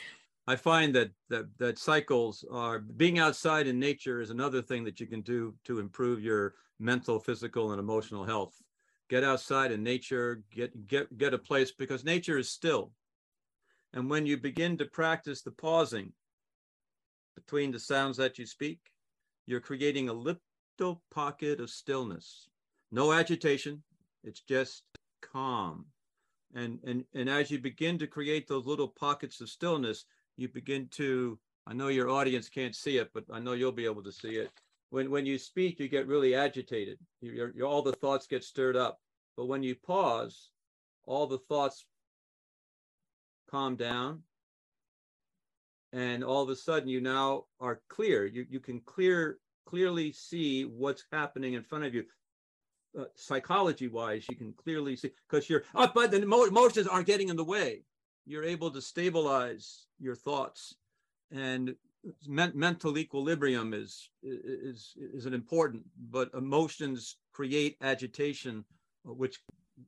I 0.45 0.55
find 0.57 0.93
that 0.95 1.11
that 1.29 1.45
that 1.57 1.79
cycles 1.79 2.43
are 2.51 2.79
being 2.79 3.17
outside 3.17 3.67
in 3.67 3.79
nature 3.79 4.21
is 4.21 4.29
another 4.29 4.61
thing 4.61 4.83
that 4.83 4.99
you 4.99 5.07
can 5.07 5.21
do 5.21 5.55
to 5.65 5.79
improve 5.79 6.21
your 6.21 6.55
mental, 6.79 7.19
physical, 7.19 7.71
and 7.71 7.79
emotional 7.79 8.25
health. 8.25 8.53
Get 9.09 9.23
outside 9.23 9.71
in 9.71 9.83
nature, 9.83 10.43
get 10.51 10.87
get 10.87 11.17
get 11.17 11.33
a 11.33 11.37
place 11.37 11.71
because 11.71 12.03
nature 12.03 12.37
is 12.37 12.49
still. 12.49 12.91
And 13.93 14.09
when 14.09 14.25
you 14.25 14.37
begin 14.37 14.77
to 14.77 14.85
practice 14.85 15.43
the 15.43 15.51
pausing 15.51 16.13
between 17.35 17.71
the 17.71 17.79
sounds 17.79 18.17
that 18.17 18.37
you 18.37 18.45
speak, 18.45 18.79
you're 19.45 19.59
creating 19.59 20.09
a 20.09 20.13
little 20.13 21.03
pocket 21.11 21.59
of 21.59 21.69
stillness. 21.69 22.49
No 22.91 23.13
agitation, 23.13 23.83
it's 24.23 24.41
just 24.41 24.83
calm. 25.21 25.85
And, 26.55 26.79
and, 26.83 27.03
and 27.13 27.29
as 27.29 27.49
you 27.49 27.59
begin 27.59 27.97
to 27.99 28.07
create 28.07 28.47
those 28.47 28.65
little 28.65 28.87
pockets 28.87 29.41
of 29.41 29.49
stillness, 29.49 30.05
you 30.37 30.47
begin 30.47 30.87
to, 30.91 31.37
I 31.67 31.73
know 31.73 31.87
your 31.87 32.09
audience 32.09 32.49
can't 32.49 32.75
see 32.75 32.97
it, 32.97 33.09
but 33.13 33.23
I 33.31 33.39
know 33.39 33.53
you'll 33.53 33.71
be 33.71 33.85
able 33.85 34.03
to 34.03 34.11
see 34.11 34.35
it. 34.35 34.49
When, 34.89 35.09
when 35.09 35.25
you 35.25 35.37
speak, 35.37 35.79
you 35.79 35.87
get 35.87 36.07
really 36.07 36.35
agitated. 36.35 36.99
You're, 37.21 37.51
you're, 37.55 37.67
all 37.67 37.81
the 37.81 37.93
thoughts 37.93 38.27
get 38.27 38.43
stirred 38.43 38.75
up. 38.75 38.99
But 39.35 39.47
when 39.47 39.63
you 39.63 39.75
pause, 39.75 40.49
all 41.05 41.25
the 41.25 41.39
thoughts 41.49 41.85
calm 43.49 43.75
down. 43.75 44.21
And 45.91 46.23
all 46.23 46.41
of 46.41 46.49
a 46.49 46.55
sudden, 46.55 46.89
you 46.89 47.01
now 47.01 47.45
are 47.59 47.81
clear. 47.89 48.25
You, 48.25 48.45
you 48.49 48.59
can 48.59 48.81
clear 48.81 49.37
clearly 49.65 50.11
see 50.11 50.65
what's 50.65 51.05
happening 51.11 51.53
in 51.53 51.63
front 51.63 51.85
of 51.85 51.93
you. 51.93 52.03
Uh, 52.97 53.05
psychology 53.15 53.87
wise, 53.87 54.25
you 54.29 54.35
can 54.35 54.53
clearly 54.53 54.95
see 54.95 55.09
because 55.27 55.49
you're 55.49 55.63
up, 55.73 55.95
but 55.95 56.11
the 56.11 56.21
emotions 56.21 56.87
aren't 56.87 57.07
getting 57.07 57.29
in 57.29 57.35
the 57.35 57.43
way 57.43 57.81
you're 58.25 58.43
able 58.43 58.71
to 58.71 58.81
stabilize 58.81 59.87
your 59.99 60.15
thoughts. 60.15 60.75
And 61.31 61.75
men- 62.27 62.53
mental 62.55 62.97
equilibrium 62.97 63.73
is 63.73 64.09
is 64.21 64.93
is 64.97 65.25
an 65.25 65.33
important 65.33 65.83
but 66.11 66.29
emotions 66.33 67.17
create 67.31 67.77
agitation 67.81 68.65
which 69.03 69.39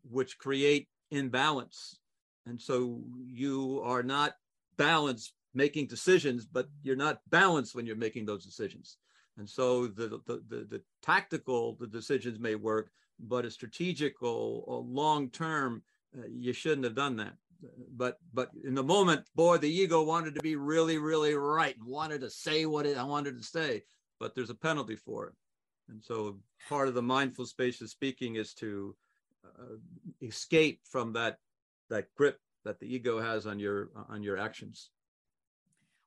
which 0.10 0.38
create 0.38 0.88
imbalance. 1.12 2.00
And 2.46 2.60
so 2.60 3.01
you 3.25 3.82
are 3.84 4.04
not 4.04 4.36
balanced 4.77 5.34
making 5.54 5.88
decisions 5.88 6.46
but 6.46 6.68
you're 6.84 6.96
not 6.96 7.22
balanced 7.30 7.75
when 7.75 7.86
you're 7.86 7.96
making 7.96 8.25
those 8.25 8.46
decisions. 8.46 8.98
And 9.38 9.50
so 9.50 9.88
the 9.88 10.22
the 10.25 10.44
the, 10.50 10.68
the 10.70 10.82
tactical 11.01 11.75
the 11.80 11.88
decisions 11.88 12.39
may 12.39 12.56
work 12.56 12.89
but 13.20 13.46
a 13.46 13.51
strategical 13.51 14.63
or 14.68 14.80
long 14.82 15.30
term 15.30 15.84
uh, 16.18 16.27
you 16.27 16.54
shouldn't 16.54 16.84
have 16.84 16.96
done 16.96 17.15
that 17.18 17.36
but 17.95 18.17
but 18.33 18.51
in 18.63 18.75
the 18.75 18.83
moment, 18.83 19.25
boy, 19.35 19.57
the 19.57 19.69
ego 19.69 20.03
wanted 20.03 20.35
to 20.35 20.41
be 20.41 20.55
really, 20.55 20.97
really 20.97 21.33
right 21.35 21.75
wanted 21.83 22.21
to 22.21 22.29
say 22.29 22.65
what 22.65 22.85
it, 22.85 22.97
I 22.97 23.03
wanted 23.03 23.38
to 23.38 23.43
say, 23.43 23.83
but 24.19 24.35
there's 24.35 24.50
a 24.50 24.55
penalty 24.55 24.95
for 24.95 25.27
it. 25.27 25.33
And 25.89 26.03
so 26.03 26.39
part 26.67 26.88
of 26.88 26.93
the 26.93 27.01
mindful 27.01 27.45
space 27.45 27.81
of 27.81 27.89
speaking 27.89 28.35
is 28.35 28.53
to 28.55 28.95
uh, 29.45 29.75
escape 30.21 30.81
from 30.89 31.13
that 31.13 31.38
that 31.89 32.13
grip 32.15 32.39
that 32.63 32.79
the 32.79 32.93
ego 32.93 33.21
has 33.21 33.45
on 33.45 33.59
your 33.59 33.89
on 34.09 34.24
your 34.24 34.38
actions. 34.38 34.89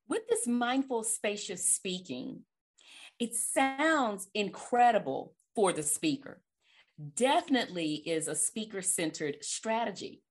With 0.08 0.26
this 0.28 0.46
mindful 0.46 1.04
spacious 1.04 1.64
speaking, 1.74 2.40
it 3.18 3.34
sounds 3.34 4.28
incredible 4.34 5.34
for 5.54 5.72
the 5.72 5.82
speaker. 5.82 6.40
Definitely 7.14 7.94
is 7.94 8.26
a 8.26 8.34
speaker 8.34 8.82
centered 8.82 9.38
strategy. 9.42 10.22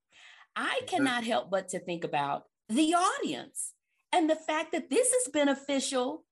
I 0.58 0.82
cannot 0.88 1.24
help 1.24 1.52
but 1.52 1.70
to 1.70 1.80
think 1.80 2.04
about 2.04 2.46
the 2.68 2.96
audience 2.96 3.74
and 4.12 4.28
the 4.28 4.36
fact 4.36 4.72
that 4.72 4.90
this 4.90 5.08
is 5.14 5.30
beneficial 5.32 6.26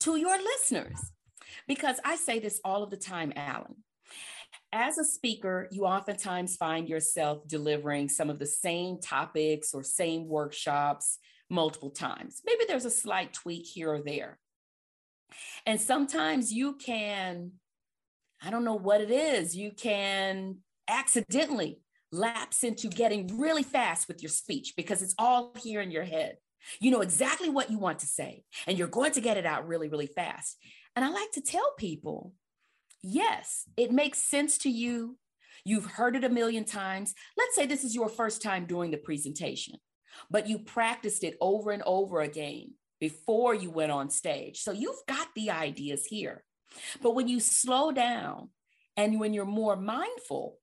to 0.00 0.16
your 0.16 0.38
listeners. 0.38 1.10
Because 1.66 1.98
I 2.04 2.14
say 2.14 2.38
this 2.38 2.60
all 2.64 2.84
of 2.84 2.90
the 2.90 2.96
time, 2.96 3.32
Alan. 3.34 3.74
As 4.72 4.98
a 4.98 5.04
speaker, 5.04 5.68
you 5.72 5.84
oftentimes 5.84 6.56
find 6.56 6.88
yourself 6.88 7.46
delivering 7.48 8.08
some 8.08 8.30
of 8.30 8.38
the 8.38 8.46
same 8.46 9.00
topics 9.00 9.74
or 9.74 9.82
same 9.82 10.28
workshops 10.28 11.18
multiple 11.50 11.90
times. 11.90 12.40
Maybe 12.46 12.64
there's 12.68 12.84
a 12.84 12.90
slight 12.90 13.32
tweak 13.32 13.66
here 13.66 13.92
or 13.92 14.00
there. 14.00 14.38
And 15.66 15.80
sometimes 15.80 16.52
you 16.52 16.76
can, 16.76 17.52
I 18.40 18.50
don't 18.50 18.64
know 18.64 18.78
what 18.78 19.00
it 19.00 19.10
is, 19.10 19.56
you 19.56 19.72
can 19.72 20.58
accidentally 20.88 21.80
lapse 22.12 22.62
into 22.62 22.88
getting 22.88 23.38
really 23.38 23.62
fast 23.62 24.06
with 24.06 24.22
your 24.22 24.30
speech 24.30 24.74
because 24.76 25.02
it's 25.02 25.14
all 25.18 25.54
here 25.62 25.80
in 25.80 25.90
your 25.90 26.04
head. 26.04 26.36
You 26.80 26.92
know 26.92 27.00
exactly 27.00 27.48
what 27.48 27.70
you 27.70 27.78
want 27.78 28.00
to 28.00 28.06
say, 28.06 28.44
and 28.66 28.78
you're 28.78 28.86
going 28.86 29.12
to 29.12 29.20
get 29.20 29.36
it 29.36 29.46
out 29.46 29.66
really, 29.66 29.88
really 29.88 30.06
fast. 30.06 30.56
And 30.94 31.04
I 31.04 31.08
like 31.08 31.32
to 31.32 31.40
tell 31.40 31.72
people 31.76 32.34
yes, 33.02 33.64
it 33.76 33.90
makes 33.90 34.18
sense 34.18 34.58
to 34.58 34.70
you. 34.70 35.18
You've 35.64 35.86
heard 35.86 36.16
it 36.16 36.24
a 36.24 36.28
million 36.28 36.64
times. 36.64 37.14
Let's 37.36 37.54
say 37.54 37.66
this 37.66 37.84
is 37.84 37.94
your 37.94 38.08
first 38.08 38.42
time 38.42 38.66
doing 38.66 38.90
the 38.90 38.96
presentation, 38.96 39.74
but 40.30 40.48
you 40.48 40.58
practiced 40.58 41.24
it 41.24 41.36
over 41.40 41.70
and 41.72 41.82
over 41.84 42.20
again 42.20 42.74
before 43.00 43.54
you 43.54 43.70
went 43.70 43.92
on 43.92 44.10
stage. 44.10 44.60
So 44.60 44.72
you've 44.72 45.02
got 45.08 45.28
the 45.34 45.50
ideas 45.50 46.06
here. 46.06 46.44
But 47.02 47.14
when 47.14 47.28
you 47.28 47.40
slow 47.40 47.92
down 47.92 48.50
and 48.96 49.20
when 49.20 49.34
you're 49.34 49.44
more 49.44 49.76
mindful, 49.76 50.58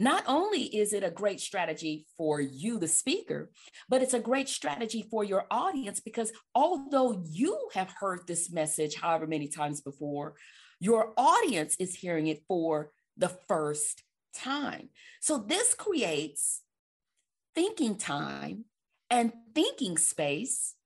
not 0.00 0.24
only 0.26 0.62
is 0.62 0.94
it 0.94 1.04
a 1.04 1.10
great 1.10 1.40
strategy 1.40 2.06
for 2.16 2.40
you, 2.40 2.78
the 2.78 2.88
speaker, 2.88 3.50
but 3.86 4.00
it's 4.00 4.14
a 4.14 4.18
great 4.18 4.48
strategy 4.48 5.06
for 5.10 5.24
your 5.24 5.44
audience 5.50 6.00
because 6.00 6.32
although 6.54 7.22
you 7.28 7.68
have 7.74 7.92
heard 8.00 8.20
this 8.26 8.50
message 8.50 8.94
however 8.94 9.26
many 9.26 9.46
times 9.46 9.82
before, 9.82 10.36
your 10.80 11.12
audience 11.18 11.76
is 11.78 11.94
hearing 11.94 12.28
it 12.28 12.42
for 12.48 12.92
the 13.18 13.28
first 13.46 14.02
time. 14.34 14.88
So 15.20 15.36
this 15.36 15.74
creates 15.74 16.62
thinking 17.54 17.96
time 17.96 18.64
and 19.10 19.34
thinking 19.54 19.98
space 19.98 20.76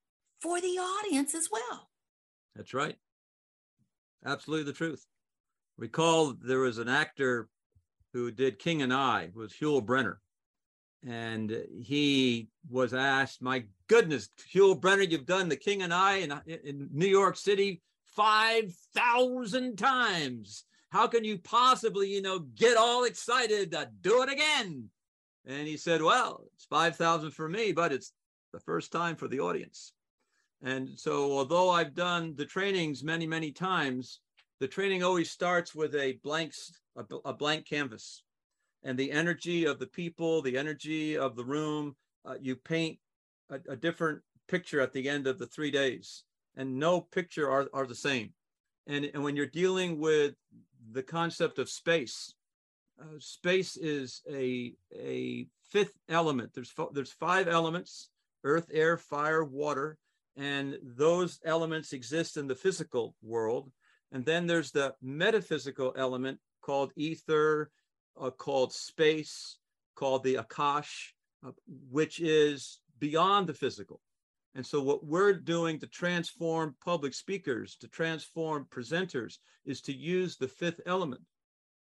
for 0.42 0.60
the 0.60 0.76
audience 0.80 1.36
as 1.36 1.48
well. 1.52 1.88
That's 2.56 2.74
right. 2.74 2.96
Absolutely 4.26 4.64
the 4.64 4.76
truth. 4.76 5.06
Recall 5.78 6.32
there 6.32 6.58
was 6.58 6.78
an 6.78 6.88
actor 6.88 7.48
who 8.14 8.30
did 8.30 8.60
King 8.60 8.80
and 8.80 8.94
I, 8.94 9.30
was 9.34 9.52
Yul 9.54 9.84
Brynner. 9.84 10.16
And 11.06 11.64
he 11.82 12.48
was 12.70 12.94
asked, 12.94 13.42
My 13.42 13.64
goodness, 13.88 14.30
Yul 14.54 14.80
Brynner, 14.80 15.10
you've 15.10 15.26
done 15.26 15.50
The 15.50 15.56
King 15.56 15.82
and 15.82 15.92
I 15.92 16.18
in, 16.18 16.32
in 16.46 16.88
New 16.92 17.08
York 17.08 17.36
City 17.36 17.82
5,000 18.06 19.76
times. 19.76 20.64
How 20.90 21.08
can 21.08 21.24
you 21.24 21.38
possibly, 21.38 22.08
you 22.08 22.22
know, 22.22 22.38
get 22.38 22.76
all 22.76 23.04
excited 23.04 23.72
to 23.72 23.90
do 24.00 24.22
it 24.22 24.32
again? 24.32 24.88
And 25.44 25.66
he 25.66 25.76
said, 25.76 26.00
Well, 26.00 26.44
it's 26.54 26.64
5,000 26.66 27.32
for 27.32 27.48
me, 27.48 27.72
but 27.72 27.92
it's 27.92 28.12
the 28.52 28.60
first 28.60 28.92
time 28.92 29.16
for 29.16 29.26
the 29.26 29.40
audience. 29.40 29.92
And 30.62 30.88
so, 30.96 31.32
although 31.36 31.70
I've 31.70 31.94
done 31.94 32.34
the 32.36 32.46
trainings 32.46 33.02
many, 33.02 33.26
many 33.26 33.50
times, 33.50 34.20
the 34.64 34.68
training 34.68 35.02
always 35.02 35.30
starts 35.30 35.74
with 35.74 35.94
a 35.94 36.18
blank, 36.24 36.54
a, 36.96 37.04
a 37.26 37.34
blank 37.34 37.66
canvas 37.68 38.22
and 38.82 38.98
the 38.98 39.12
energy 39.12 39.66
of 39.66 39.78
the 39.78 39.86
people, 39.86 40.40
the 40.40 40.56
energy 40.56 41.18
of 41.18 41.36
the 41.36 41.44
room. 41.44 41.94
Uh, 42.24 42.36
you 42.40 42.56
paint 42.56 42.98
a, 43.50 43.60
a, 43.68 43.76
different 43.76 44.22
picture 44.48 44.80
at 44.80 44.94
the 44.94 45.06
end 45.06 45.26
of 45.26 45.38
the 45.38 45.46
three 45.46 45.70
days, 45.70 46.24
and 46.56 46.78
no 46.78 46.98
picture 46.98 47.50
are, 47.50 47.68
are 47.74 47.86
the 47.86 47.94
same. 47.94 48.32
And, 48.86 49.04
and 49.12 49.22
when 49.22 49.36
you're 49.36 49.44
dealing 49.44 49.98
with 49.98 50.32
the 50.92 51.02
concept 51.02 51.58
of 51.58 51.68
space, 51.68 52.32
uh, 52.98 53.18
space 53.18 53.76
is 53.76 54.22
a, 54.32 54.72
a 54.98 55.46
fifth 55.68 55.98
element. 56.08 56.52
There's, 56.54 56.72
there's 56.94 57.12
five 57.12 57.48
elements 57.48 58.08
earth, 58.44 58.70
air, 58.72 58.96
fire, 58.96 59.44
water. 59.44 59.98
And 60.38 60.78
those 60.82 61.38
elements 61.44 61.92
exist 61.92 62.38
in 62.38 62.46
the 62.46 62.54
physical 62.54 63.14
world. 63.22 63.70
And 64.14 64.24
then 64.24 64.46
there's 64.46 64.70
the 64.70 64.94
metaphysical 65.02 65.92
element 65.98 66.38
called 66.62 66.92
ether, 66.94 67.72
uh, 68.18 68.30
called 68.30 68.72
space, 68.72 69.58
called 69.96 70.22
the 70.22 70.36
Akash, 70.36 71.10
uh, 71.44 71.50
which 71.90 72.20
is 72.20 72.78
beyond 73.00 73.48
the 73.48 73.54
physical. 73.54 74.00
And 74.54 74.64
so, 74.64 74.80
what 74.80 75.04
we're 75.04 75.32
doing 75.32 75.80
to 75.80 75.88
transform 75.88 76.76
public 76.82 77.12
speakers, 77.12 77.74
to 77.80 77.88
transform 77.88 78.68
presenters, 78.70 79.38
is 79.66 79.80
to 79.82 79.92
use 79.92 80.36
the 80.36 80.46
fifth 80.46 80.80
element. 80.86 81.22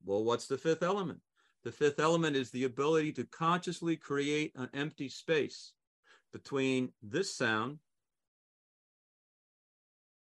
Well, 0.06 0.24
what's 0.24 0.46
the 0.46 0.58
fifth 0.58 0.84
element? 0.84 1.20
The 1.64 1.72
fifth 1.72 2.00
element 2.00 2.36
is 2.36 2.52
the 2.52 2.66
ability 2.66 3.12
to 3.14 3.26
consciously 3.26 3.98
create 3.98 4.52
an 4.56 4.70
empty 4.76 5.10
space 5.10 5.74
between 6.32 6.94
this 7.02 7.36
sound 7.36 7.80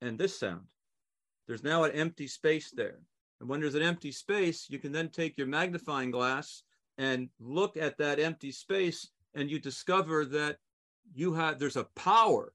and 0.02 0.18
this 0.18 0.40
sound. 0.40 0.62
There's 1.50 1.64
now 1.64 1.84
an 1.84 1.94
empty 1.94 2.28
space 2.28 2.70
there. 2.70 3.00
And 3.40 3.50
when 3.50 3.60
there's 3.60 3.74
an 3.74 3.82
empty 3.82 4.12
space, 4.12 4.68
you 4.70 4.78
can 4.78 4.92
then 4.92 5.10
take 5.10 5.36
your 5.36 5.48
magnifying 5.48 6.12
glass 6.12 6.62
and 7.00 7.30
look 7.40 7.76
at 7.76 7.98
that 7.98 8.20
empty 8.20 8.52
space 8.52 9.10
and 9.34 9.50
you 9.50 9.58
discover 9.58 10.26
that 10.26 10.58
you 11.12 11.34
have 11.34 11.58
there's 11.58 11.76
a 11.76 11.88
power 11.96 12.54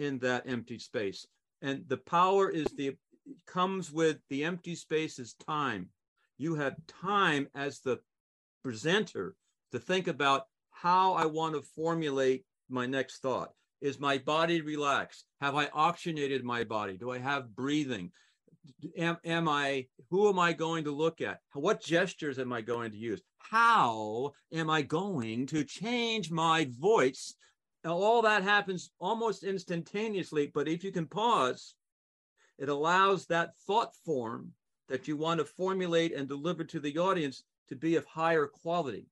in 0.00 0.18
that 0.18 0.42
empty 0.48 0.80
space. 0.80 1.24
And 1.60 1.84
the 1.86 1.98
power 1.98 2.50
is 2.50 2.66
the 2.76 2.96
comes 3.46 3.92
with 3.92 4.18
the 4.28 4.42
empty 4.42 4.74
space 4.74 5.20
is 5.20 5.34
time. 5.34 5.90
You 6.36 6.56
have 6.56 6.74
time 6.88 7.46
as 7.54 7.78
the 7.78 8.00
presenter 8.64 9.36
to 9.70 9.78
think 9.78 10.08
about 10.08 10.48
how 10.72 11.12
I 11.12 11.26
want 11.26 11.54
to 11.54 11.62
formulate 11.76 12.44
my 12.68 12.86
next 12.86 13.18
thought. 13.22 13.52
Is 13.80 14.00
my 14.00 14.18
body 14.18 14.62
relaxed? 14.62 15.26
Have 15.40 15.54
I 15.54 15.68
oxygenated 15.72 16.42
my 16.42 16.64
body? 16.64 16.96
Do 16.96 17.12
I 17.12 17.18
have 17.18 17.54
breathing? 17.54 18.10
Am, 18.96 19.16
am 19.24 19.48
I, 19.48 19.86
who 20.10 20.28
am 20.28 20.38
I 20.38 20.52
going 20.52 20.84
to 20.84 20.90
look 20.90 21.20
at? 21.20 21.40
What 21.52 21.82
gestures 21.82 22.38
am 22.38 22.52
I 22.52 22.60
going 22.60 22.90
to 22.90 22.96
use? 22.96 23.22
How 23.38 24.32
am 24.52 24.70
I 24.70 24.82
going 24.82 25.46
to 25.46 25.64
change 25.64 26.30
my 26.30 26.68
voice? 26.78 27.34
All 27.84 28.22
that 28.22 28.42
happens 28.42 28.90
almost 29.00 29.42
instantaneously, 29.42 30.50
but 30.54 30.68
if 30.68 30.84
you 30.84 30.92
can 30.92 31.06
pause, 31.06 31.74
it 32.58 32.68
allows 32.68 33.26
that 33.26 33.56
thought 33.66 33.94
form 34.04 34.52
that 34.88 35.08
you 35.08 35.16
want 35.16 35.38
to 35.38 35.44
formulate 35.44 36.14
and 36.14 36.28
deliver 36.28 36.64
to 36.64 36.78
the 36.78 36.98
audience 36.98 37.42
to 37.68 37.76
be 37.76 37.96
of 37.96 38.04
higher 38.04 38.46
quality. 38.46 39.08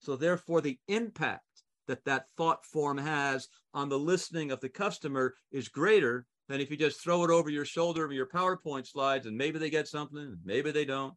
So, 0.00 0.16
therefore, 0.16 0.60
the 0.60 0.78
impact 0.88 1.44
that 1.86 2.04
that 2.04 2.26
thought 2.36 2.64
form 2.66 2.98
has 2.98 3.48
on 3.74 3.88
the 3.88 3.98
listening 3.98 4.50
of 4.50 4.60
the 4.60 4.68
customer 4.68 5.34
is 5.50 5.68
greater 5.68 6.26
than 6.50 6.60
if 6.60 6.68
you 6.68 6.76
just 6.76 7.00
throw 7.00 7.22
it 7.22 7.30
over 7.30 7.48
your 7.48 7.64
shoulder 7.64 8.04
of 8.04 8.10
your 8.10 8.26
PowerPoint 8.26 8.84
slides 8.84 9.26
and 9.26 9.38
maybe 9.38 9.60
they 9.60 9.70
get 9.70 9.86
something, 9.86 10.36
maybe 10.44 10.72
they 10.72 10.84
don't. 10.84 11.14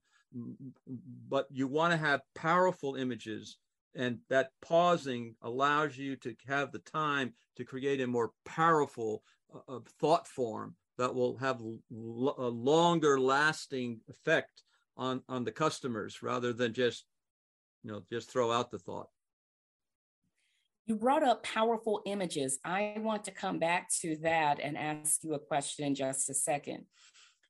But 1.28 1.48
you 1.52 1.67
want 1.67 1.91
to 1.91 1.98
have 1.98 2.22
powerful 2.36 2.96
images, 2.96 3.58
and 3.96 4.19
that 4.30 4.52
pausing 4.62 5.34
allows 5.41 5.98
you 5.98 6.15
to 6.17 6.36
have 6.48 6.72
the 6.72 6.80
time 6.80 7.34
to 7.58 7.65
create 7.65 8.00
a 8.00 8.06
more 8.06 8.32
powerful 8.46 9.24
uh, 9.67 9.80
thought 10.00 10.28
form 10.28 10.76
that 11.00 11.15
will 11.15 11.38
have 11.38 11.60
l- 11.62 12.36
a 12.38 12.48
longer 12.48 13.19
lasting 13.19 14.02
effect 14.10 14.62
on 14.98 15.24
on 15.28 15.43
the 15.43 15.52
customers 15.52 16.22
rather 16.22 16.54
than 16.54 16.74
just 16.74 17.06
you 17.84 17.91
know 17.91 18.04
just 18.12 18.30
throw 18.30 18.52
out 18.52 18.69
the 18.69 18.80
thought 18.80 19.10
you 20.86 20.96
brought 20.96 21.24
up 21.24 21.43
powerful 21.43 22.02
images. 22.06 22.60
I 22.65 22.96
want 22.98 23.24
to 23.26 23.32
come 23.32 23.60
back 23.60 23.89
to 24.02 24.17
that 24.24 24.60
and 24.62 24.78
ask 24.78 25.24
you 25.24 25.34
a 25.34 25.39
question 25.39 25.86
in 25.86 25.96
just 25.96 26.30
a 26.30 26.34
second. 26.34 26.86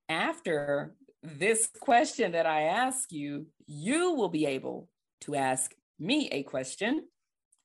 After 0.08 0.94
this 1.24 1.70
question 1.80 2.34
that 2.34 2.46
I 2.46 2.64
ask 2.64 3.12
you, 3.12 3.48
you 3.66 4.14
will 4.14 4.30
be 4.30 4.46
able 4.46 4.90
to 5.22 5.36
ask 5.36 5.74
me 6.00 6.30
a 6.30 6.44
question. 6.44 7.08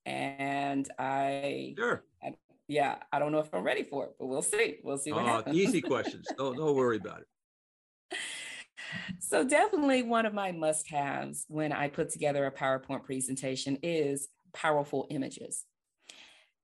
And 0.06 0.88
I, 0.98 1.74
sure. 1.76 2.04
I, 2.22 2.34
yeah, 2.66 2.96
I 3.12 3.18
don't 3.18 3.32
know 3.32 3.40
if 3.40 3.52
I'm 3.52 3.62
ready 3.62 3.82
for 3.82 4.04
it, 4.04 4.12
but 4.18 4.26
we'll 4.26 4.42
see. 4.42 4.76
We'll 4.82 4.96
see 4.96 5.12
what 5.12 5.24
uh, 5.24 5.28
happens. 5.28 5.56
Easy 5.56 5.82
questions. 5.82 6.26
don't, 6.36 6.56
don't 6.56 6.76
worry 6.76 6.96
about 6.96 7.20
it. 7.20 7.26
So, 9.18 9.44
definitely 9.44 10.02
one 10.02 10.24
of 10.24 10.32
my 10.32 10.52
must 10.52 10.88
haves 10.88 11.44
when 11.48 11.72
I 11.72 11.88
put 11.88 12.08
together 12.08 12.46
a 12.46 12.52
PowerPoint 12.52 13.04
presentation 13.04 13.76
is 13.82 14.28
powerful 14.52 15.06
images. 15.10 15.64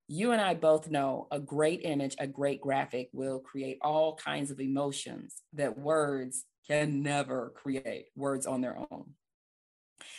You 0.06 0.32
and 0.32 0.40
I 0.40 0.54
both 0.54 0.90
know 0.90 1.28
a 1.30 1.40
great 1.40 1.80
image, 1.84 2.14
a 2.18 2.26
great 2.26 2.60
graphic 2.60 3.08
will 3.12 3.38
create 3.38 3.78
all 3.80 4.16
kinds 4.16 4.50
of 4.50 4.60
emotions 4.60 5.42
that 5.54 5.78
words 5.78 6.44
can 6.66 7.02
never 7.02 7.52
create, 7.56 8.06
words 8.14 8.46
on 8.46 8.60
their 8.60 8.76
own. 8.78 9.14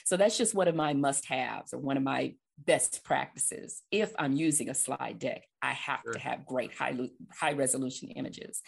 So 0.04 0.18
that's 0.18 0.38
just 0.38 0.56
one 0.56 0.68
of 0.68 0.76
my 0.76 0.94
must 0.94 1.26
haves 1.26 1.74
or 1.74 1.80
one 1.80 1.98
of 1.98 2.04
my 2.04 2.34
best 2.58 3.04
practices. 3.04 3.82
If 3.92 4.14
I'm 4.18 4.34
using 4.34 4.70
a 4.70 4.74
slide 4.74 5.20
deck, 5.20 5.44
I 5.62 5.74
have 5.74 6.00
sure. 6.04 6.14
to 6.14 6.20
have 6.20 6.46
great 6.46 6.74
high, 6.74 6.98
high 7.34 7.54
resolution 7.54 8.10
images. 8.10 8.62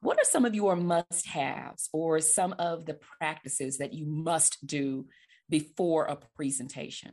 What 0.00 0.18
are 0.18 0.24
some 0.24 0.44
of 0.44 0.54
your 0.54 0.76
must 0.76 1.26
haves 1.26 1.88
or 1.92 2.20
some 2.20 2.54
of 2.58 2.86
the 2.86 2.98
practices 3.18 3.78
that 3.78 3.94
you 3.94 4.06
must 4.06 4.64
do 4.66 5.06
before 5.48 6.04
a 6.06 6.16
presentation? 6.36 7.12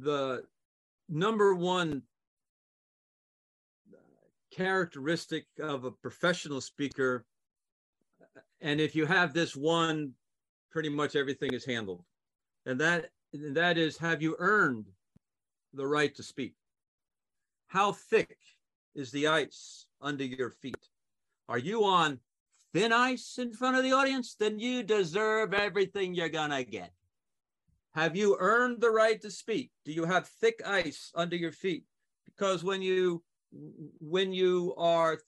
The 0.00 0.44
number 1.08 1.54
one 1.54 2.02
characteristic 4.50 5.46
of 5.60 5.84
a 5.84 5.90
professional 5.90 6.60
speaker 6.60 7.24
and 8.60 8.80
if 8.80 8.96
you 8.96 9.06
have 9.06 9.32
this 9.32 9.54
one 9.54 10.12
pretty 10.70 10.88
much 10.88 11.14
everything 11.14 11.52
is 11.52 11.64
handled 11.64 12.02
and 12.66 12.80
that 12.80 13.10
that 13.32 13.78
is 13.78 13.98
have 13.98 14.22
you 14.22 14.36
earned 14.38 14.86
the 15.72 15.86
right 15.86 16.14
to 16.14 16.22
speak? 16.22 16.54
How 17.66 17.92
thick 17.92 18.36
is 18.94 19.10
the 19.10 19.28
ice 19.28 19.86
under 20.00 20.24
your 20.24 20.50
feet? 20.50 20.88
Are 21.48 21.58
you 21.58 21.84
on 21.84 22.20
thin 22.72 22.92
ice 22.92 23.38
in 23.38 23.52
front 23.52 23.76
of 23.76 23.82
the 23.82 23.92
audience? 23.92 24.34
Then 24.38 24.58
you 24.58 24.82
deserve 24.82 25.54
everything 25.54 26.14
you're 26.14 26.28
going 26.28 26.50
to 26.50 26.64
get. 26.64 26.92
Have 27.98 28.14
you 28.14 28.36
earned 28.38 28.80
the 28.80 28.90
right 28.90 29.20
to 29.22 29.28
speak? 29.28 29.72
Do 29.84 29.90
you 29.90 30.04
have 30.04 30.28
thick 30.28 30.62
ice 30.64 31.10
under 31.16 31.34
your 31.34 31.50
feet? 31.50 31.82
Because 32.26 32.62
when 32.62 32.80
you 32.80 33.24
when 33.98 34.32
you 34.32 34.72
are 34.78 35.18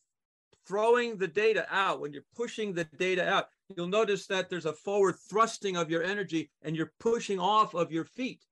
throwing 0.68 1.18
the 1.18 1.26
data 1.26 1.66
out, 1.68 2.00
when 2.00 2.12
you're 2.12 2.30
pushing 2.36 2.72
the 2.72 2.84
data 2.96 3.28
out, 3.28 3.46
you'll 3.74 3.88
notice 3.88 4.28
that 4.28 4.48
there's 4.48 4.66
a 4.66 4.72
forward 4.72 5.16
thrusting 5.28 5.76
of 5.76 5.90
your 5.90 6.04
energy 6.04 6.48
and 6.62 6.76
you're 6.76 6.92
pushing 7.00 7.40
off 7.40 7.74
of 7.74 7.90
your 7.90 8.04
feet 8.04 8.44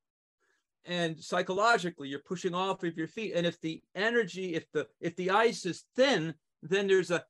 and 0.84 1.16
psychologically 1.20 2.08
you're 2.08 2.18
pushing 2.18 2.54
off 2.54 2.82
of 2.82 2.96
your 2.96 3.06
feet 3.06 3.34
and 3.36 3.46
if 3.46 3.60
the 3.60 3.80
energy 3.94 4.54
if 4.54 4.64
the 4.72 4.86
if 5.00 5.14
the 5.16 5.30
ice 5.30 5.66
is 5.66 5.84
thin 5.94 6.34
then 6.62 6.86
there's 6.86 7.10
a 7.10 7.22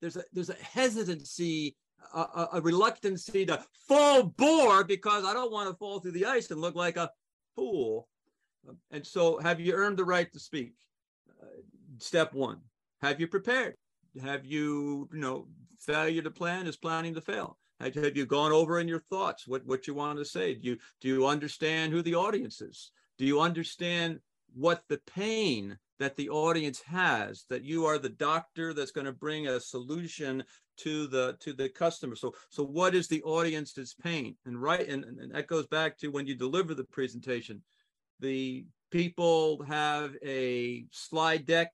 there's 0.00 0.16
a 0.16 0.24
there's 0.32 0.50
a 0.50 0.54
hesitancy 0.54 1.76
a, 2.14 2.48
a 2.54 2.60
reluctancy 2.60 3.46
to 3.46 3.62
fall 3.88 4.22
bore 4.22 4.84
because 4.84 5.24
i 5.24 5.32
don't 5.32 5.52
want 5.52 5.68
to 5.68 5.76
fall 5.76 6.00
through 6.00 6.12
the 6.12 6.26
ice 6.26 6.50
and 6.50 6.60
look 6.60 6.74
like 6.74 6.96
a 6.96 7.10
fool 7.54 8.08
and 8.90 9.06
so 9.06 9.38
have 9.38 9.60
you 9.60 9.72
earned 9.72 9.96
the 9.96 10.04
right 10.04 10.32
to 10.32 10.38
speak 10.38 10.74
uh, 11.42 11.46
step 11.98 12.32
one 12.34 12.58
have 13.02 13.20
you 13.20 13.26
prepared 13.26 13.74
have 14.22 14.44
you 14.44 15.08
you 15.12 15.20
know 15.20 15.46
failure 15.78 16.22
to 16.22 16.30
plan 16.30 16.66
is 16.66 16.76
planning 16.76 17.14
to 17.14 17.20
fail 17.20 17.58
have, 17.80 17.94
have 17.94 18.16
you 18.16 18.26
gone 18.26 18.52
over 18.52 18.78
in 18.78 18.88
your 18.88 19.00
thoughts 19.00 19.46
what, 19.46 19.66
what 19.66 19.86
you 19.86 19.94
want 19.94 20.18
to 20.18 20.24
say? 20.24 20.54
Do 20.54 20.68
you 20.68 20.78
do 21.00 21.08
you 21.08 21.26
understand 21.26 21.92
who 21.92 22.02
the 22.02 22.14
audience 22.14 22.60
is? 22.60 22.90
Do 23.18 23.24
you 23.24 23.40
understand 23.40 24.20
what 24.54 24.82
the 24.88 25.00
pain 25.06 25.78
that 25.98 26.16
the 26.16 26.30
audience 26.30 26.82
has? 26.82 27.44
That 27.50 27.64
you 27.64 27.86
are 27.86 27.98
the 27.98 28.08
doctor 28.08 28.72
that's 28.72 28.92
going 28.92 29.06
to 29.06 29.12
bring 29.12 29.48
a 29.48 29.60
solution 29.60 30.44
to 30.78 31.06
the 31.06 31.36
to 31.40 31.52
the 31.52 31.68
customer. 31.68 32.16
So 32.16 32.34
so 32.50 32.64
what 32.64 32.94
is 32.94 33.08
the 33.08 33.22
audience's 33.22 33.94
pain? 33.94 34.36
And 34.46 34.60
right 34.60 34.86
and, 34.86 35.04
and 35.04 35.34
that 35.34 35.46
goes 35.46 35.66
back 35.66 35.98
to 35.98 36.08
when 36.08 36.26
you 36.26 36.34
deliver 36.34 36.74
the 36.74 36.84
presentation. 36.84 37.62
The 38.20 38.66
people 38.90 39.62
have 39.64 40.16
a 40.24 40.86
slide 40.90 41.46
deck 41.46 41.72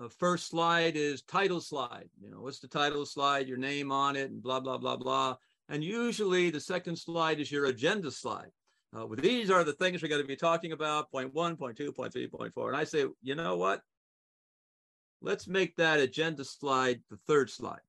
uh, 0.00 0.08
first 0.08 0.48
slide 0.48 0.96
is 0.96 1.22
title 1.22 1.60
slide. 1.60 2.08
You 2.20 2.30
know, 2.30 2.40
what's 2.40 2.58
the 2.58 2.68
title 2.68 3.04
slide, 3.04 3.46
your 3.46 3.58
name 3.58 3.92
on 3.92 4.16
it, 4.16 4.30
and 4.30 4.42
blah, 4.42 4.60
blah, 4.60 4.78
blah, 4.78 4.96
blah. 4.96 5.36
And 5.68 5.84
usually 5.84 6.50
the 6.50 6.60
second 6.60 6.96
slide 6.96 7.38
is 7.38 7.52
your 7.52 7.66
agenda 7.66 8.10
slide. 8.10 8.50
Uh, 8.96 9.06
well, 9.06 9.18
these 9.20 9.50
are 9.50 9.62
the 9.62 9.74
things 9.74 10.02
we're 10.02 10.08
going 10.08 10.22
to 10.22 10.26
be 10.26 10.36
talking 10.36 10.72
about 10.72 11.10
point 11.10 11.32
one, 11.34 11.54
point 11.54 11.76
two, 11.76 11.92
point 11.92 12.12
three, 12.12 12.26
point 12.26 12.52
four. 12.54 12.68
And 12.68 12.76
I 12.76 12.84
say, 12.84 13.04
you 13.22 13.34
know 13.34 13.56
what? 13.56 13.82
Let's 15.20 15.46
make 15.46 15.76
that 15.76 16.00
agenda 16.00 16.44
slide 16.44 17.00
the 17.10 17.18
third 17.26 17.50
slide. 17.50 17.80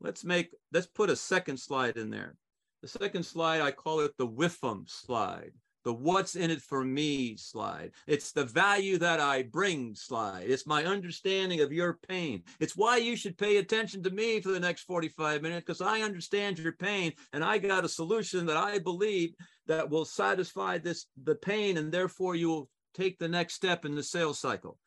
Let's 0.00 0.24
make, 0.24 0.50
let's 0.72 0.86
put 0.86 1.10
a 1.10 1.16
second 1.16 1.58
slide 1.58 1.96
in 1.96 2.10
there. 2.10 2.36
The 2.82 2.88
second 2.88 3.24
slide, 3.24 3.60
I 3.60 3.72
call 3.72 4.00
it 4.00 4.16
the 4.16 4.28
WIFM 4.28 4.88
slide 4.88 5.52
the 5.88 5.92
what's 5.94 6.36
in 6.36 6.50
it 6.50 6.60
for 6.60 6.84
me 6.84 7.34
slide. 7.38 7.92
It's 8.06 8.32
the 8.32 8.44
value 8.44 8.98
that 8.98 9.20
I 9.20 9.44
bring 9.44 9.94
slide. 9.94 10.50
It's 10.50 10.66
my 10.66 10.84
understanding 10.84 11.62
of 11.62 11.72
your 11.72 11.98
pain. 12.06 12.42
It's 12.60 12.76
why 12.76 12.98
you 12.98 13.16
should 13.16 13.38
pay 13.38 13.56
attention 13.56 14.02
to 14.02 14.10
me 14.10 14.40
for 14.42 14.50
the 14.50 14.60
next 14.60 14.82
45 14.82 15.40
minutes 15.40 15.64
because 15.64 15.80
I 15.80 16.02
understand 16.02 16.58
your 16.58 16.72
pain 16.72 17.12
and 17.32 17.42
I 17.42 17.56
got 17.56 17.86
a 17.86 17.88
solution 17.88 18.44
that 18.46 18.56
I 18.58 18.78
believe 18.78 19.34
that 19.66 19.88
will 19.88 20.04
satisfy 20.04 20.76
this 20.76 21.06
the 21.24 21.36
pain 21.36 21.78
and 21.78 21.90
therefore 21.90 22.34
you 22.34 22.48
will 22.48 22.70
take 22.92 23.18
the 23.18 23.28
next 23.28 23.54
step 23.54 23.86
in 23.86 23.94
the 23.94 24.02
sales 24.02 24.38
cycle. 24.38 24.78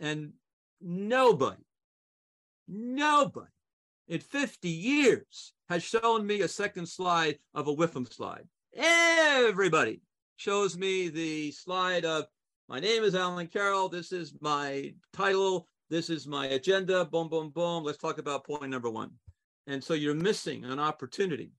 And 0.00 0.32
nobody 0.80 1.62
nobody 2.66 3.50
in 4.08 4.20
50 4.20 4.68
years 4.68 5.52
has 5.68 5.82
shown 5.82 6.26
me 6.26 6.40
a 6.40 6.48
second 6.48 6.86
slide 6.86 7.38
of 7.54 7.68
a 7.68 7.74
WIFM 7.74 8.12
slide. 8.12 8.48
Everybody 8.74 10.00
shows 10.36 10.76
me 10.76 11.08
the 11.08 11.50
slide 11.52 12.04
of 12.04 12.26
my 12.68 12.80
name 12.80 13.02
is 13.02 13.14
Alan 13.14 13.46
Carroll. 13.46 13.88
This 13.88 14.12
is 14.12 14.34
my 14.40 14.92
title. 15.12 15.68
This 15.88 16.10
is 16.10 16.26
my 16.26 16.46
agenda. 16.46 17.04
Boom, 17.04 17.28
boom, 17.28 17.48
boom. 17.48 17.82
Let's 17.82 17.98
talk 17.98 18.18
about 18.18 18.44
point 18.44 18.70
number 18.70 18.90
one. 18.90 19.10
And 19.66 19.82
so 19.82 19.94
you're 19.94 20.14
missing 20.14 20.64
an 20.64 20.78
opportunity 20.78 21.52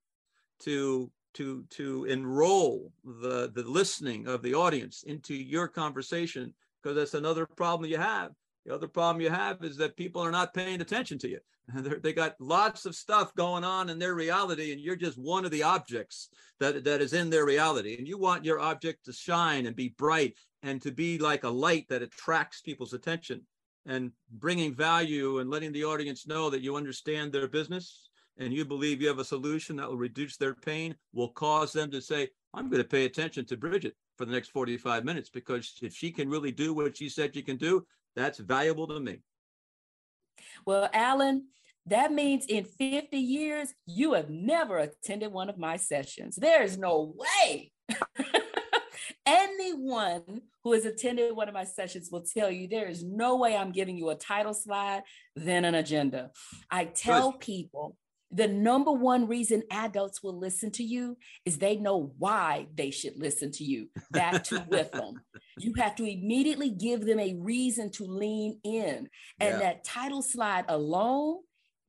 to 0.62 1.12
to 1.36 1.64
to 1.72 2.06
enroll 2.06 2.92
the 3.04 3.52
the 3.54 3.64
listening 3.64 4.28
of 4.28 4.42
the 4.42 4.54
audience 4.54 5.04
into 5.04 5.34
your 5.34 5.68
conversation 5.68 6.54
because 6.82 6.96
that's 6.96 7.14
another 7.16 7.46
problem 7.46 7.90
you 7.90 7.98
have. 7.98 8.32
The 8.66 8.74
other 8.74 8.88
problem 8.88 9.22
you 9.22 9.30
have 9.30 9.64
is 9.64 9.78
that 9.78 9.98
people 9.98 10.22
are 10.22 10.32
not 10.32 10.54
paying 10.54 10.82
attention 10.82 11.18
to 11.20 11.30
you. 11.30 11.40
They're, 11.74 12.00
they 12.00 12.14
got 12.14 12.36
lots 12.40 12.86
of 12.86 12.96
stuff 12.96 13.34
going 13.36 13.64
on 13.64 13.90
in 13.90 14.00
their 14.00 14.16
reality, 14.16 14.72
and 14.72 14.82
you're 14.82 14.96
just 14.96 15.18
one 15.18 15.46
of 15.46 15.52
the 15.52 15.64
objects 15.64 16.30
that, 16.60 16.84
that 16.84 17.02
is 17.02 17.14
in 17.14 17.30
their 17.30 17.46
reality. 17.46 17.98
And 17.98 18.08
you 18.08 18.18
want 18.18 18.46
your 18.46 18.60
object 18.60 19.06
to 19.06 19.14
shine 19.14 19.66
and 19.66 19.76
be 19.76 19.96
bright 19.98 20.36
and 20.64 20.82
to 20.82 20.92
be 20.92 21.18
like 21.18 21.44
a 21.44 21.50
light 21.50 21.88
that 21.90 22.02
attracts 22.02 22.62
people's 22.62 22.94
attention 22.94 23.42
and 23.86 24.12
bringing 24.32 24.74
value 24.74 25.40
and 25.40 25.50
letting 25.50 25.72
the 25.72 25.86
audience 25.86 26.28
know 26.28 26.50
that 26.50 26.62
you 26.62 26.76
understand 26.76 27.32
their 27.32 27.48
business 27.48 28.10
and 28.38 28.54
you 28.54 28.66
believe 28.66 29.02
you 29.02 29.08
have 29.08 29.20
a 29.20 29.26
solution 29.26 29.76
that 29.76 29.88
will 29.88 29.98
reduce 29.98 30.38
their 30.38 30.54
pain 30.54 30.96
will 31.14 31.30
cause 31.30 31.74
them 31.74 31.92
to 31.92 32.02
say, 32.02 32.30
I'm 32.54 32.70
going 32.70 32.82
to 32.82 32.88
pay 32.88 33.06
attention 33.06 33.46
to 33.46 33.58
Bridgett 33.58 33.96
for 34.18 34.26
the 34.26 34.32
next 34.32 34.50
45 34.50 35.06
minutes 35.06 35.30
because 35.30 35.74
if 35.82 35.94
she 35.94 36.12
can 36.12 36.30
really 36.30 36.52
do 36.52 36.74
what 36.74 36.98
she 36.98 37.10
said 37.10 37.34
she 37.34 37.42
can 37.42 37.58
do, 37.58 37.86
that's 38.16 38.40
valuable 38.40 38.88
to 38.88 39.00
me. 39.00 39.22
Well, 40.66 40.90
Alan, 40.94 41.48
that 41.86 42.12
means 42.12 42.46
in 42.46 42.66
50 42.66 43.18
years, 43.18 43.74
you 43.86 44.14
have 44.14 44.30
never 44.30 44.78
attended 44.78 45.32
one 45.32 45.50
of 45.50 45.58
my 45.58 45.78
sessions. 45.78 46.36
There's 46.36 46.78
no 46.78 47.16
way. 47.16 47.72
Anyone 49.26 50.42
who 50.64 50.74
has 50.74 50.86
attended 50.86 51.36
one 51.36 51.48
of 51.48 51.54
my 51.54 51.64
sessions 51.64 52.10
will 52.12 52.24
tell 52.24 52.52
you 52.52 52.68
there 52.68 52.88
is 52.88 53.04
no 53.04 53.38
way 53.38 53.56
I'm 53.56 53.72
giving 53.72 53.98
you 53.98 54.10
a 54.10 54.16
title 54.16 54.54
slide 54.54 55.02
then 55.36 55.66
an 55.66 55.76
agenda. 55.76 56.32
I 56.70 56.86
tell 56.86 57.34
people 57.34 57.96
the 58.32 58.48
number 58.48 58.92
one 58.92 59.28
reason 59.28 59.64
adults 59.72 60.22
will 60.22 60.38
listen 60.38 60.72
to 60.72 60.84
you 60.84 61.18
is 61.46 61.58
they 61.58 61.78
know 61.78 62.14
why 62.18 62.68
they 62.76 62.92
should 62.92 63.18
listen 63.18 63.52
to 63.54 63.64
you. 63.64 63.90
That 64.12 64.46
too 64.46 64.62
with 64.68 64.92
them. 64.92 65.22
You 65.62 65.74
have 65.74 65.98
to 65.98 66.06
immediately 66.06 66.70
give 66.70 67.06
them 67.06 67.20
a 67.20 67.34
reason 67.34 67.92
to 67.92 68.06
lean 68.06 68.62
in. 68.64 69.10
And 69.42 69.56
yeah. 69.56 69.60
that 69.60 69.84
title 69.84 70.22
slide 70.22 70.64
alone 70.70 71.40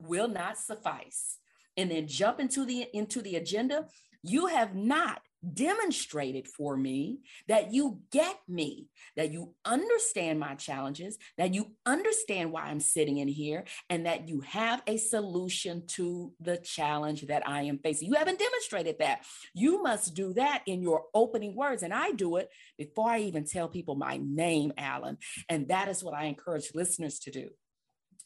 will 0.01 0.27
not 0.27 0.59
suffice. 0.59 1.37
And 1.77 1.89
then 1.89 2.09
jump 2.09 2.41
into 2.41 2.65
the 2.65 2.89
into 2.93 3.23
the 3.23 3.37
agenda. 3.37 3.87
You 4.25 4.47
have 4.47 4.75
not 4.75 5.21
demonstrated 5.55 6.47
for 6.47 6.77
me 6.77 7.21
that 7.49 7.73
you 7.73 8.01
get 8.11 8.39
me, 8.49 8.89
that 9.17 9.33
you 9.33 9.55
understand 9.65 10.39
my 10.39 10.55
challenges, 10.55 11.19
that 11.39 11.55
you 11.55 11.73
understand 11.87 12.53
why 12.53 12.63
I'm 12.63 12.81
sitting 12.81 13.19
in 13.19 13.29
here, 13.29 13.65
and 13.89 14.07
that 14.07 14.29
you 14.29 14.41
have 14.41 14.83
a 14.87 14.97
solution 14.97 15.87
to 15.89 16.33
the 16.41 16.57
challenge 16.59 17.23
that 17.27 17.49
I 17.49 17.63
am 17.63 17.79
facing. 17.79 18.09
You 18.09 18.15
haven't 18.15 18.39
demonstrated 18.39 18.99
that. 18.99 19.25
You 19.55 19.83
must 19.83 20.15
do 20.15 20.35
that 20.35 20.63
in 20.67 20.83
your 20.83 21.05
opening 21.15 21.55
words. 21.57 21.83
And 21.83 21.95
I 21.95 22.13
do 22.13 22.37
it 22.37 22.49
before 22.77 23.11
I 23.11 23.21
even 23.21 23.45
tell 23.45 23.69
people 23.69 23.95
my 23.95 24.19
name, 24.23 24.73
Alan. 24.77 25.19
And 25.49 25.69
that 25.69 25.89
is 25.89 26.05
what 26.05 26.15
I 26.15 26.25
encourage 26.25 26.75
listeners 26.75 27.19
to 27.21 27.31
do. 27.31 27.49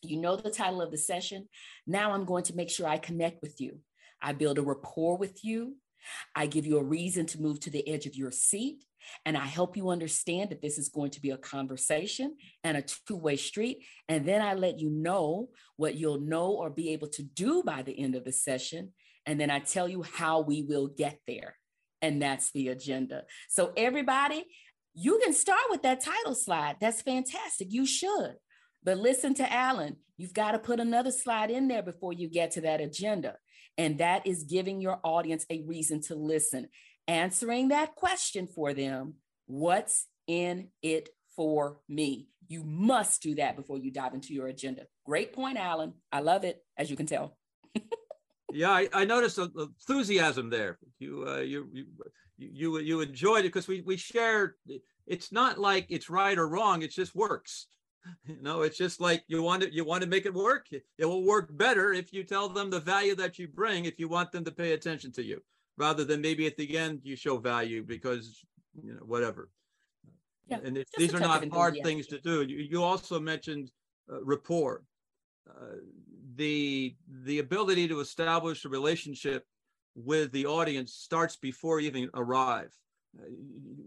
You 0.03 0.19
know 0.19 0.37
the 0.37 0.51
title 0.51 0.83
of 0.83 0.91
the 0.91 0.99
session. 0.99 1.49
Now 1.87 2.13
I'm 2.13 2.25
going 2.25 2.45
to 2.45 2.57
make 2.57 2.71
sure 2.71 2.87
I 2.87 2.99
connect 2.99 3.41
with 3.41 3.61
you. 3.61 3.79
I 4.21 4.33
build 4.33 4.59
a 4.59 4.63
rapport 4.63 5.17
with 5.17 5.45
you. 5.45 5.77
I 6.35 6.47
give 6.47 6.67
you 6.67 6.79
a 6.79 6.85
reason 6.85 7.27
to 7.27 7.41
move 7.41 7.61
to 7.61 7.71
the 7.71 7.89
edge 7.89 8.07
of 8.07 8.15
your 8.15 8.31
seat. 8.31 8.85
And 9.27 9.37
I 9.37 9.45
help 9.45 9.77
you 9.77 9.91
understand 9.91 10.51
that 10.51 10.63
this 10.63 10.79
is 10.79 10.89
going 10.89 11.11
to 11.11 11.21
be 11.21 11.31
a 11.31 11.37
conversation 11.37 12.37
and 12.63 12.77
a 12.77 12.83
two 12.83 13.17
way 13.17 13.37
street. 13.37 13.85
And 14.09 14.27
then 14.27 14.41
I 14.41 14.55
let 14.55 14.79
you 14.79 14.91
know 14.91 15.51
what 15.77 15.95
you'll 15.95 16.21
know 16.21 16.53
or 16.53 16.71
be 16.71 16.93
able 16.93 17.09
to 17.09 17.23
do 17.23 17.63
by 17.63 17.83
the 17.83 17.99
end 17.99 18.15
of 18.15 18.25
the 18.25 18.33
session. 18.33 18.93
And 19.27 19.39
then 19.39 19.51
I 19.51 19.59
tell 19.59 19.89
you 19.89 20.03
how 20.03 20.41
we 20.41 20.63
will 20.63 20.89
get 20.89 21.21
there. 21.27 21.57
And 22.03 22.21
that's 22.21 22.51
the 22.53 22.69
agenda. 22.69 23.25
So, 23.49 23.73
everybody, 23.77 24.45
you 24.95 25.21
can 25.25 25.33
start 25.33 25.63
with 25.71 25.83
that 25.83 26.03
title 26.03 26.35
slide. 26.35 26.77
That's 26.81 27.03
fantastic. 27.03 27.69
You 27.71 27.87
should. 27.87 28.37
But 28.83 28.99
listen 28.99 29.35
to 29.35 29.53
Alan. 29.53 29.97
You've 30.17 30.35
got 30.35 30.53
to 30.53 30.59
put 30.59 30.79
another 30.79 31.11
slide 31.11 31.51
in 31.51 31.69
there 31.69 31.83
before 31.83 32.13
you 32.13 32.29
get 32.29 32.53
to 32.53 32.61
that 32.63 32.81
agenda. 32.81 33.37
And 33.77 33.99
that 33.99 34.27
is 34.27 34.45
giving 34.45 34.81
your 34.81 35.01
audience 35.03 35.45
a 35.51 35.63
reason 35.63 36.01
to 36.03 36.15
listen, 36.15 36.69
answering 37.09 37.69
that 37.69 37.95
question 37.95 38.47
for 38.47 38.73
them 38.73 39.15
what's 39.47 40.07
in 40.27 40.69
it 40.83 41.09
for 41.37 41.79
me? 41.89 42.29
You 42.49 42.63
must 42.65 43.23
do 43.23 43.35
that 43.37 43.57
before 43.57 43.79
you 43.79 43.91
dive 43.91 44.15
into 44.15 44.35
your 44.35 44.47
agenda. 44.47 44.83
Great 45.05 45.33
point, 45.33 45.59
Alan. 45.59 45.95
I 46.13 46.21
love 46.21 46.45
it, 46.45 46.63
as 46.77 46.91
you 46.91 46.97
can 46.97 47.07
tell. 47.07 47.37
yeah, 48.53 48.71
I, 48.71 48.89
I 48.93 49.05
noticed 49.05 49.39
enthusiasm 49.39 50.51
there. 50.51 50.79
You, 50.99 51.25
uh, 51.27 51.41
you, 51.41 51.69
you, 51.73 51.87
you, 52.37 52.79
you 52.79 53.01
enjoyed 53.01 53.41
it 53.41 53.53
because 53.53 53.69
we 53.69 53.81
we 53.81 53.97
share. 53.97 54.57
It's 55.07 55.33
not 55.33 55.59
like 55.59 55.87
it's 55.89 56.11
right 56.11 56.37
or 56.37 56.49
wrong. 56.49 56.83
It 56.83 56.91
just 56.91 57.15
works. 57.15 57.67
You 58.27 58.37
know, 58.41 58.63
it's 58.63 58.77
just 58.77 59.01
like 59.01 59.25
you 59.29 59.43
want 59.43 59.63
to 59.63 59.73
you 59.73 59.85
want 59.85 60.03
to 60.03 60.09
make 60.09 60.27
it 60.27 60.35
work. 60.35 60.67
It 60.73 61.05
will 61.05 61.25
work 61.25 61.57
better 61.57 61.93
if 61.93 62.13
you 62.13 62.23
tell 62.25 62.49
them 62.49 62.71
the 62.71 62.81
value 62.81 63.15
that 63.17 63.39
you 63.39 63.49
bring. 63.49 63.85
If 63.85 63.99
you 63.99 64.09
want 64.09 64.33
them 64.33 64.45
to 64.45 64.53
pay 64.53 64.73
attention 64.73 65.13
to 65.13 65.23
you, 65.23 65.43
rather 65.77 66.05
than 66.05 66.21
maybe 66.21 66.47
at 66.47 66.57
the 66.57 66.77
end 66.77 67.01
you 67.03 67.17
show 67.17 67.39
value 67.39 67.83
because 67.83 68.45
you 68.83 68.95
know 68.95 69.01
whatever. 69.05 69.51
Yeah, 70.49 70.59
and 70.63 70.77
it, 70.77 70.89
these 70.99 71.15
are 71.15 71.21
not 71.21 71.49
hard 71.49 71.79
things 71.83 72.07
to 72.09 72.21
do. 72.21 72.43
You, 72.43 72.59
you 72.59 72.83
also 72.83 73.19
mentioned 73.19 73.71
uh, 74.13 74.23
rapport. 74.23 74.83
Uh, 75.49 75.77
the 76.37 76.97
the 77.25 77.39
ability 77.39 77.89
to 77.89 78.01
establish 78.01 78.65
a 78.65 78.69
relationship 78.69 79.47
with 79.95 80.33
the 80.33 80.47
audience 80.47 80.93
starts 80.93 81.37
before 81.37 81.81
you 81.81 81.89
even 81.89 82.11
arrive. 82.15 82.73
Uh, 83.19 83.27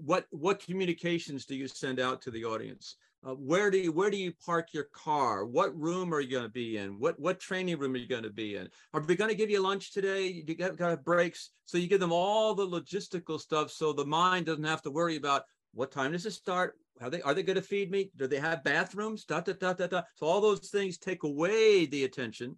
what 0.03 0.25
what 0.31 0.59
communications 0.59 1.45
do 1.45 1.55
you 1.55 1.67
send 1.67 1.99
out 1.99 2.21
to 2.21 2.31
the 2.31 2.45
audience? 2.45 2.95
Uh, 3.25 3.31
where 3.31 3.71
do 3.71 3.77
you 3.79 3.91
where 3.91 4.11
do 4.11 4.17
you 4.17 4.31
park 4.45 4.73
your 4.73 4.85
car? 4.93 5.45
What 5.45 5.77
room 5.77 6.13
are 6.13 6.21
you 6.21 6.31
going 6.31 6.43
to 6.43 6.49
be 6.49 6.77
in? 6.77 6.99
What 6.99 7.19
what 7.19 7.39
training 7.39 7.77
room 7.79 7.93
are 7.95 7.97
you 7.97 8.07
going 8.07 8.23
to 8.23 8.29
be 8.29 8.55
in? 8.55 8.69
Are 8.93 9.01
we 9.01 9.15
going 9.15 9.31
to 9.31 9.35
give 9.35 9.49
you 9.49 9.61
lunch 9.61 9.91
today? 9.91 10.27
You 10.27 10.55
got, 10.55 10.77
got 10.77 11.03
breaks, 11.03 11.49
so 11.65 11.77
you 11.77 11.87
give 11.87 11.99
them 11.99 12.11
all 12.11 12.53
the 12.53 12.67
logistical 12.67 13.39
stuff, 13.39 13.71
so 13.71 13.91
the 13.91 14.05
mind 14.05 14.45
doesn't 14.45 14.63
have 14.63 14.83
to 14.83 14.91
worry 14.91 15.15
about 15.15 15.43
what 15.73 15.91
time 15.91 16.11
does 16.11 16.25
it 16.25 16.31
start? 16.31 16.75
Are 17.01 17.09
they 17.09 17.21
are 17.23 17.33
they 17.33 17.43
going 17.43 17.55
to 17.55 17.61
feed 17.61 17.91
me? 17.91 18.11
Do 18.15 18.27
they 18.27 18.39
have 18.39 18.63
bathrooms? 18.63 19.25
Da, 19.25 19.41
da, 19.41 19.53
da, 19.53 19.73
da, 19.73 19.87
da. 19.87 20.01
So 20.15 20.25
all 20.27 20.41
those 20.41 20.69
things 20.69 20.97
take 20.97 21.23
away 21.23 21.85
the 21.85 22.03
attention. 22.03 22.57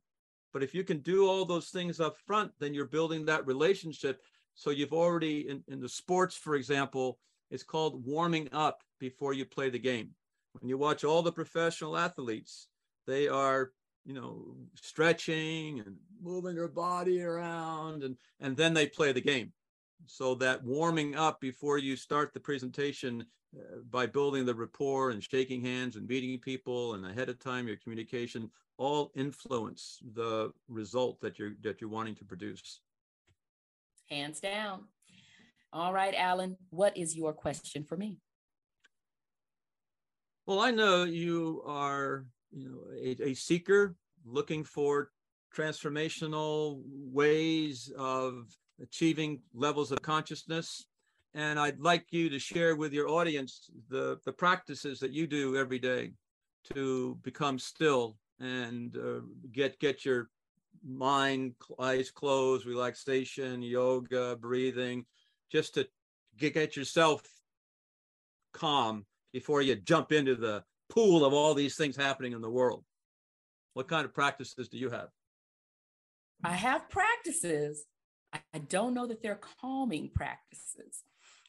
But 0.52 0.64
if 0.64 0.74
you 0.74 0.84
can 0.84 1.00
do 1.00 1.28
all 1.28 1.46
those 1.46 1.70
things 1.70 2.00
up 2.00 2.18
front, 2.26 2.52
then 2.60 2.74
you're 2.74 2.86
building 2.86 3.26
that 3.26 3.46
relationship. 3.46 4.22
So 4.56 4.72
you've 4.72 4.94
already 4.94 5.48
in, 5.48 5.64
in 5.68 5.80
the 5.80 5.90
sports, 5.90 6.36
for 6.36 6.56
example, 6.56 7.18
it's 7.52 7.64
called 7.64 8.06
warming 8.06 8.50
up 8.52 8.82
before 9.00 9.34
you 9.34 9.46
play 9.46 9.70
the 9.70 9.80
game. 9.80 10.12
When 10.54 10.70
you 10.70 10.78
watch 10.78 11.04
all 11.04 11.22
the 11.22 11.32
professional 11.32 11.98
athletes, 11.98 12.68
they 13.06 13.28
are 13.28 13.72
you 14.06 14.14
know 14.14 14.56
stretching 14.76 15.82
and 15.86 15.96
moving 16.22 16.56
their 16.56 16.68
body 16.68 17.22
around 17.22 18.04
and 18.04 18.18
and 18.40 18.56
then 18.58 18.74
they 18.74 18.88
play 18.88 19.12
the 19.12 19.22
game. 19.22 19.52
So 20.06 20.36
that 20.36 20.64
warming 20.64 21.16
up 21.16 21.42
before 21.42 21.78
you 21.78 21.96
start 21.96 22.34
the 22.34 22.40
presentation 22.40 23.26
uh, 23.56 23.82
by 23.90 24.06
building 24.06 24.46
the 24.46 24.56
rapport 24.56 25.12
and 25.12 25.24
shaking 25.24 25.62
hands 25.62 25.96
and 25.98 26.08
meeting 26.08 26.40
people 26.40 26.94
and 26.94 27.06
ahead 27.06 27.30
of 27.30 27.40
time 27.40 27.68
your 27.68 27.78
communication 27.78 28.50
all 28.78 29.12
influence 29.16 30.00
the 30.14 30.52
result 30.70 31.20
that 31.22 31.38
you're 31.38 31.54
that 31.62 31.82
you're 31.82 31.90
wanting 31.90 32.16
to 32.16 32.26
produce. 32.26 32.82
Hands 34.10 34.40
down. 34.40 34.86
All 35.72 35.94
right 35.94 36.16
alan 36.16 36.58
what 36.72 36.98
is 36.98 37.16
your 37.16 37.34
question 37.34 37.84
for 37.84 37.96
me 37.96 38.18
well 40.50 40.60
i 40.60 40.72
know 40.72 41.04
you 41.04 41.62
are 41.66 42.26
you 42.52 42.68
know 42.68 42.80
a, 43.00 43.30
a 43.30 43.34
seeker 43.34 43.96
looking 44.26 44.64
for 44.64 45.12
transformational 45.56 46.82
ways 46.86 47.92
of 47.98 48.48
achieving 48.82 49.42
levels 49.54 49.92
of 49.92 50.02
consciousness. 50.02 50.86
And 51.34 51.60
I'd 51.60 51.80
like 51.80 52.08
you 52.12 52.30
to 52.30 52.40
share 52.40 52.76
with 52.76 52.94
your 52.94 53.08
audience 53.08 53.70
the, 53.90 54.20
the 54.26 54.32
practices 54.32 55.00
that 55.00 55.12
you 55.12 55.28
do 55.28 55.58
every 55.58 55.80
day 55.80 56.14
to 56.74 57.18
become 57.22 57.60
still 57.60 58.18
and 58.40 58.96
uh, 58.98 59.22
get 59.52 59.80
get 59.80 60.06
your 60.06 60.30
mind 60.88 61.56
eyes 61.80 62.10
closed, 62.10 62.66
relaxation, 62.66 63.62
yoga, 63.62 64.38
breathing, 64.38 65.06
just 65.52 65.74
to 65.74 65.88
get, 66.38 66.54
get 66.54 66.76
yourself 66.76 67.22
calm 68.54 69.06
before 69.34 69.62
you 69.62 69.76
jump 69.76 70.12
into 70.12 70.36
the 70.36 70.64
pool 70.90 71.24
of 71.24 71.34
all 71.34 71.54
these 71.54 71.76
things 71.76 71.96
happening 71.96 72.34
in 72.34 72.42
the 72.42 72.50
world. 72.50 72.84
What 73.74 73.88
kind 73.88 74.06
of 74.06 74.14
practices 74.14 74.68
do 74.68 74.78
you 74.78 74.90
have? 74.90 75.10
I 76.44 76.54
have 76.54 76.90
practices. 76.90 77.86
I 78.34 78.60
don't 78.60 78.94
know 78.94 79.08
that 79.08 79.22
they're 79.22 79.40
calming 79.62 80.10
practices. 80.14 81.04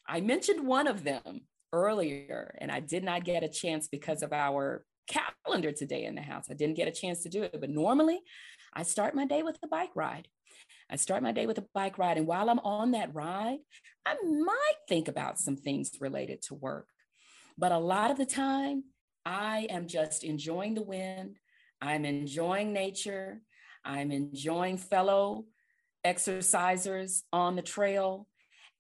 I 0.07 0.21
mentioned 0.21 0.67
one 0.67 0.87
of 0.87 1.05
them 1.05 1.43
earlier, 1.73 2.57
and 2.61 2.71
I 2.71 2.81
did 2.81 3.05
not 3.05 3.25
get 3.25 3.45
a 3.45 3.49
chance 3.49 3.89
because 3.89 4.23
of 4.23 4.33
our 4.33 4.85
calendar 5.07 5.73
today 5.73 6.05
in 6.05 6.15
the 6.15 6.23
house. 6.23 6.47
I 6.51 6.55
didn't 6.55 6.77
get 6.77 6.89
a 6.89 6.93
chance 6.93 7.23
to 7.23 7.29
do 7.29 7.43
it, 7.43 7.61
but 7.61 7.71
normally 7.71 8.21
I 8.75 8.83
start 8.83 9.15
my 9.15 9.27
day 9.27 9.43
with 9.43 9.59
a 9.63 9.69
bike 9.69 9.95
ride. 9.95 10.29
I 10.91 10.97
start 10.97 11.23
my 11.23 11.33
day 11.33 11.47
with 11.47 11.59
a 11.59 11.67
bike 11.73 11.99
ride, 11.99 12.19
and 12.19 12.27
while 12.27 12.51
I'm 12.51 12.59
on 12.61 12.93
that 12.93 13.15
ride, 13.15 13.59
I 14.05 14.17
might 14.25 14.79
think 14.89 15.09
about 15.09 15.39
some 15.39 15.57
things 15.57 15.93
related 16.01 16.43
to 16.43 16.55
work. 16.55 16.89
But 17.61 17.73
a 17.73 17.79
lot 17.79 18.11
of 18.11 18.17
the 18.17 18.25
time, 18.25 18.85
I 19.27 19.67
am 19.69 19.87
just 19.87 20.25
enjoying 20.25 20.73
the 20.73 20.83
wind. 20.83 21.37
I'm 21.83 22.07
enjoying 22.07 22.73
nature. 22.73 23.43
I'm 23.85 24.11
enjoying 24.11 24.79
fellow 24.79 25.45
exercisers 26.05 27.21
on 27.35 27.57
the 27.57 27.63
trail. 27.63 28.27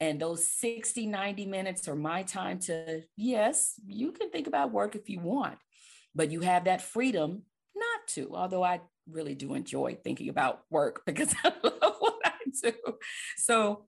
And 0.00 0.18
those 0.18 0.48
60, 0.48 1.06
90 1.06 1.44
minutes 1.44 1.88
are 1.88 1.94
my 1.94 2.22
time 2.22 2.58
to, 2.60 3.02
yes, 3.18 3.74
you 3.86 4.12
can 4.12 4.30
think 4.30 4.46
about 4.46 4.72
work 4.72 4.96
if 4.96 5.10
you 5.10 5.20
want, 5.20 5.58
but 6.14 6.30
you 6.30 6.40
have 6.40 6.64
that 6.64 6.80
freedom 6.80 7.42
not 7.76 8.08
to, 8.14 8.34
although 8.34 8.64
I 8.64 8.80
really 9.06 9.34
do 9.34 9.52
enjoy 9.52 9.98
thinking 10.02 10.30
about 10.30 10.62
work 10.70 11.02
because 11.06 11.34
I 11.44 11.52
love 11.62 11.96
what 11.98 12.20
I 12.24 12.30
do. 12.62 12.72
So 13.36 13.84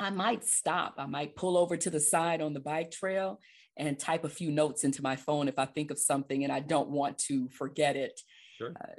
I 0.00 0.08
might 0.08 0.46
stop. 0.46 0.94
I 0.96 1.04
might 1.04 1.36
pull 1.36 1.58
over 1.58 1.76
to 1.76 1.90
the 1.90 2.00
side 2.00 2.40
on 2.40 2.54
the 2.54 2.60
bike 2.60 2.90
trail 2.90 3.38
and 3.76 3.98
type 3.98 4.24
a 4.24 4.28
few 4.28 4.50
notes 4.50 4.84
into 4.84 5.02
my 5.02 5.16
phone 5.16 5.48
if 5.48 5.58
I 5.58 5.66
think 5.66 5.90
of 5.90 5.98
something 5.98 6.44
and 6.44 6.52
I 6.52 6.60
don't 6.60 6.90
want 6.90 7.18
to 7.26 7.48
forget 7.50 7.96
it. 7.96 8.20
Sure. 8.58 8.72
Uh, 8.80 8.94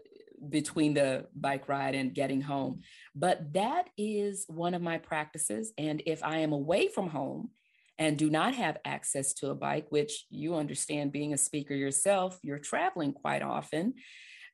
between 0.49 0.93
the 0.93 1.25
bike 1.35 1.67
ride 1.67 1.95
and 1.95 2.13
getting 2.13 2.41
home. 2.41 2.81
But 3.15 3.53
that 3.53 3.89
is 3.97 4.45
one 4.47 4.73
of 4.73 4.81
my 4.81 4.97
practices. 4.97 5.73
And 5.77 6.03
if 6.05 6.23
I 6.23 6.39
am 6.39 6.51
away 6.51 6.87
from 6.87 7.09
home 7.09 7.51
and 7.97 8.17
do 8.17 8.29
not 8.29 8.53
have 8.55 8.77
access 8.85 9.33
to 9.35 9.49
a 9.49 9.55
bike, 9.55 9.87
which 9.89 10.25
you 10.29 10.55
understand 10.55 11.11
being 11.11 11.33
a 11.33 11.37
speaker 11.37 11.73
yourself, 11.73 12.37
you're 12.43 12.59
traveling 12.59 13.13
quite 13.13 13.41
often 13.41 13.93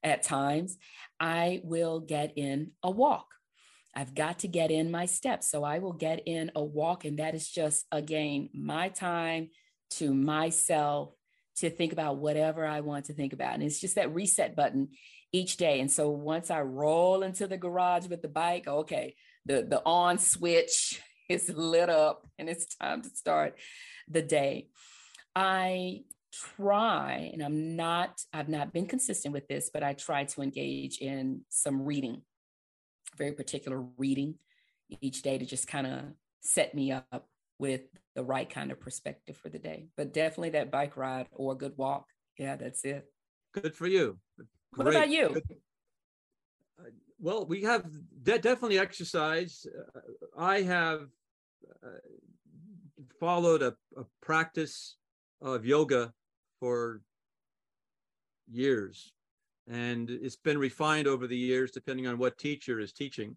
at 0.04 0.24
times, 0.24 0.78
I 1.20 1.62
will 1.64 2.00
get 2.00 2.34
in 2.38 2.72
a 2.84 2.92
walk. 2.92 3.28
I've 3.96 4.16
got 4.16 4.40
to 4.40 4.48
get 4.48 4.72
in 4.72 4.90
my 4.92 5.06
steps. 5.06 5.50
So 5.52 5.64
I 5.64 5.80
will 5.80 5.94
get 5.94 6.22
in 6.26 6.52
a 6.56 6.64
walk. 6.64 7.04
And 7.06 7.20
that 7.20 7.36
is 7.36 7.50
just, 7.50 7.86
again, 7.92 8.50
my 8.54 8.90
time 8.90 9.50
to 9.92 10.14
myself 10.14 11.14
to 11.58 11.70
think 11.70 11.94
about 11.94 12.18
whatever 12.18 12.66
I 12.66 12.82
want 12.82 13.06
to 13.06 13.14
think 13.14 13.34
about. 13.34 13.54
And 13.54 13.64
it's 13.64 13.80
just 13.80 13.96
that 13.96 14.14
reset 14.14 14.56
button 14.56 14.90
each 15.32 15.58
day. 15.58 15.80
And 15.80 15.92
so 15.92 16.10
once 16.10 16.50
I 16.50 16.62
roll 16.62 17.24
into 17.24 17.48
the 17.48 17.58
garage 17.58 18.08
with 18.08 18.22
the 18.22 18.28
bike, 18.28 18.68
okay, 18.68 19.16
the, 19.46 19.64
the 19.64 19.82
on 19.86 20.18
switch 20.18 21.02
is 21.30 21.50
lit 21.50 21.90
up 21.90 22.28
and 22.38 22.50
it's 22.50 22.76
time 22.76 23.02
to 23.02 23.10
start 23.10 23.58
the 24.10 24.22
day. 24.22 24.68
I 25.36 26.02
try, 26.32 27.30
and 27.34 27.42
I'm 27.42 27.76
not, 27.76 28.22
I've 28.34 28.50
not 28.50 28.74
been 28.74 28.86
consistent 28.86 29.34
with 29.34 29.48
this, 29.48 29.70
but 29.74 29.84
I 29.84 29.94
try 29.94 30.26
to 30.26 30.42
engage 30.42 30.98
in 30.98 31.42
some 31.50 31.84
reading, 31.84 32.22
very 33.18 33.32
particular 33.32 33.82
reading 33.98 34.36
each 35.00 35.22
day 35.22 35.38
to 35.38 35.46
just 35.46 35.68
kind 35.68 35.88
of 35.88 36.00
set 36.42 36.76
me 36.76 36.92
up 36.92 37.28
with 37.62 37.82
the 38.16 38.24
right 38.24 38.50
kind 38.50 38.72
of 38.72 38.80
perspective 38.80 39.38
for 39.38 39.50
the 39.50 39.60
day. 39.60 39.86
But 39.96 40.14
definitely 40.14 40.50
that 40.50 40.72
bike 40.72 40.98
ride 40.98 41.28
or 41.32 41.54
a 41.54 41.56
good 41.56 41.74
walk. 41.78 42.08
Yeah, 42.40 42.56
that's 42.56 42.84
it. 42.84 43.06
Good 43.54 43.76
for 43.76 43.86
you. 43.86 44.18
What 44.76 44.88
about 44.88 45.10
you? 45.10 45.40
Uh, 46.80 46.86
well, 47.20 47.46
we 47.46 47.62
have 47.62 47.86
de- 48.24 48.40
definitely 48.40 48.80
exercise. 48.80 49.68
Uh, 49.96 50.00
I 50.36 50.64
have 50.64 51.02
uh, 51.86 52.00
followed 53.20 53.62
a, 53.62 53.76
a 53.96 54.06
practice 54.24 54.98
of 55.40 55.64
yoga 55.64 56.14
for 56.60 57.02
years, 58.50 59.14
and 59.70 60.10
it's 60.10 60.36
been 60.36 60.58
refined 60.58 61.08
over 61.08 61.28
the 61.28 61.38
years 61.38 61.70
depending 61.70 62.08
on 62.08 62.18
what 62.18 62.40
teacher 62.40 62.80
is 62.80 62.92
teaching. 62.92 63.36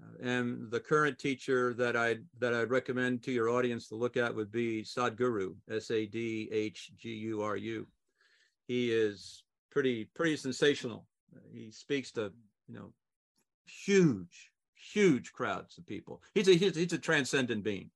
Uh, 0.00 0.26
and 0.26 0.70
the 0.70 0.80
current 0.80 1.18
teacher 1.18 1.74
that 1.74 1.96
I 1.96 2.18
that 2.38 2.54
I'd 2.54 2.70
recommend 2.70 3.22
to 3.24 3.32
your 3.32 3.50
audience 3.50 3.88
to 3.88 3.96
look 3.96 4.16
at 4.16 4.34
would 4.34 4.50
be 4.50 4.82
Sadhguru, 4.82 5.54
S 5.70 5.90
A 5.90 6.06
D 6.06 6.48
H 6.52 6.90
G 6.96 7.10
U 7.10 7.42
R 7.42 7.56
U. 7.56 7.86
He 8.66 8.92
is 8.92 9.44
pretty 9.70 10.06
pretty 10.14 10.36
sensational. 10.36 11.06
He 11.52 11.70
speaks 11.70 12.12
to 12.12 12.32
you 12.68 12.74
know 12.74 12.92
huge 13.66 14.50
huge 14.92 15.32
crowds 15.32 15.78
of 15.78 15.86
people. 15.86 16.22
He's 16.34 16.48
a 16.48 16.54
he's, 16.54 16.76
he's 16.76 16.92
a 16.92 16.98
transcendent 16.98 17.62
being, 17.64 17.90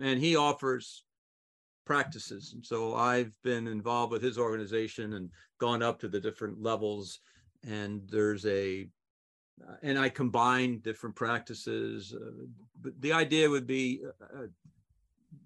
and 0.00 0.18
he 0.18 0.36
offers 0.36 1.04
practices. 1.84 2.52
And 2.54 2.64
so 2.64 2.94
I've 2.94 3.32
been 3.42 3.66
involved 3.66 4.12
with 4.12 4.22
his 4.22 4.38
organization 4.38 5.14
and 5.14 5.30
gone 5.58 5.82
up 5.82 5.98
to 6.00 6.08
the 6.08 6.20
different 6.20 6.62
levels. 6.62 7.20
And 7.66 8.02
there's 8.08 8.44
a 8.46 8.86
and 9.82 9.98
I 9.98 10.08
combine 10.08 10.80
different 10.80 11.16
practices. 11.16 12.14
Uh, 12.14 12.46
but 12.80 13.00
the 13.00 13.12
idea 13.12 13.48
would 13.48 13.66
be 13.66 14.00
uh, 14.04 14.38
uh, 14.42 14.46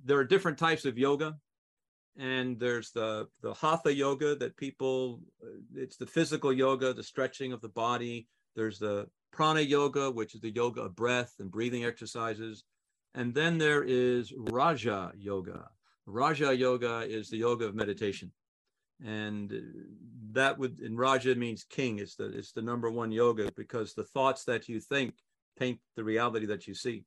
there 0.04 0.18
are 0.18 0.24
different 0.24 0.58
types 0.58 0.84
of 0.84 0.98
yoga, 0.98 1.36
and 2.18 2.58
there's 2.58 2.90
the 2.90 3.28
the 3.42 3.54
hatha 3.54 3.94
yoga 3.94 4.34
that 4.36 4.56
people. 4.56 5.20
Uh, 5.42 5.58
it's 5.74 5.96
the 5.96 6.06
physical 6.06 6.52
yoga, 6.52 6.92
the 6.92 7.02
stretching 7.02 7.52
of 7.52 7.60
the 7.60 7.68
body. 7.68 8.28
There's 8.54 8.78
the 8.78 9.08
prana 9.32 9.60
yoga, 9.60 10.10
which 10.10 10.34
is 10.34 10.40
the 10.40 10.50
yoga 10.50 10.82
of 10.82 10.96
breath 10.96 11.34
and 11.38 11.50
breathing 11.50 11.84
exercises, 11.84 12.64
and 13.14 13.34
then 13.34 13.58
there 13.58 13.82
is 13.82 14.32
raja 14.36 15.12
yoga. 15.16 15.68
Raja 16.04 16.54
yoga 16.56 17.06
is 17.08 17.28
the 17.30 17.38
yoga 17.38 17.66
of 17.66 17.74
meditation 17.74 18.32
and 19.04 19.52
that 20.32 20.58
would 20.58 20.80
in 20.80 20.96
raja 20.96 21.34
means 21.34 21.64
king 21.64 21.98
it's 21.98 22.14
the 22.14 22.26
it's 22.26 22.52
the 22.52 22.62
number 22.62 22.90
one 22.90 23.12
yoga 23.12 23.50
because 23.56 23.94
the 23.94 24.04
thoughts 24.04 24.44
that 24.44 24.68
you 24.68 24.80
think 24.80 25.14
paint 25.58 25.78
the 25.96 26.04
reality 26.04 26.46
that 26.46 26.66
you 26.66 26.74
see 26.74 27.04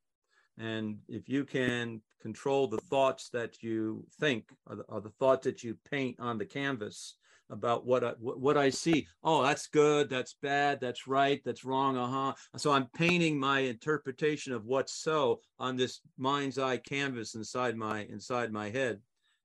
and 0.58 0.98
if 1.08 1.28
you 1.28 1.44
can 1.44 2.02
control 2.22 2.68
the 2.68 2.78
thoughts 2.78 3.30
that 3.30 3.62
you 3.62 4.06
think 4.20 4.50
or 4.68 4.78
the, 4.78 4.84
or 4.84 5.02
the 5.02 5.10
thoughts 5.20 5.46
that 5.46 5.64
you 5.64 5.78
paint 5.90 6.20
on 6.20 6.38
the 6.38 6.46
canvas 6.46 7.16
about 7.50 7.86
what 7.86 8.04
I, 8.04 8.14
what 8.20 8.58
I 8.58 8.70
see. 8.70 9.08
Oh, 9.24 9.44
that's 9.44 9.68
good. 9.68 10.10
That's 10.10 10.36
bad. 10.42 10.80
That's 10.82 11.08
right. 11.08 11.42
That's 11.46 11.64
wrong. 11.64 11.98
Uh 11.98 12.08
huh. 12.08 12.34
So 12.58 12.72
I'm 12.72 12.88
painting 12.96 13.40
my 13.40 13.60
interpretation 13.60 14.54
of 14.54 14.66
what's 14.66 14.94
so 14.94 15.42
on 15.60 15.76
this 15.76 16.02
mind's 16.18 16.58
eye 16.58 16.78
canvas 16.78 17.36
inside 17.36 17.76
my 17.76 18.06
inside 18.06 18.52
my 18.52 18.70
head. 18.70 19.02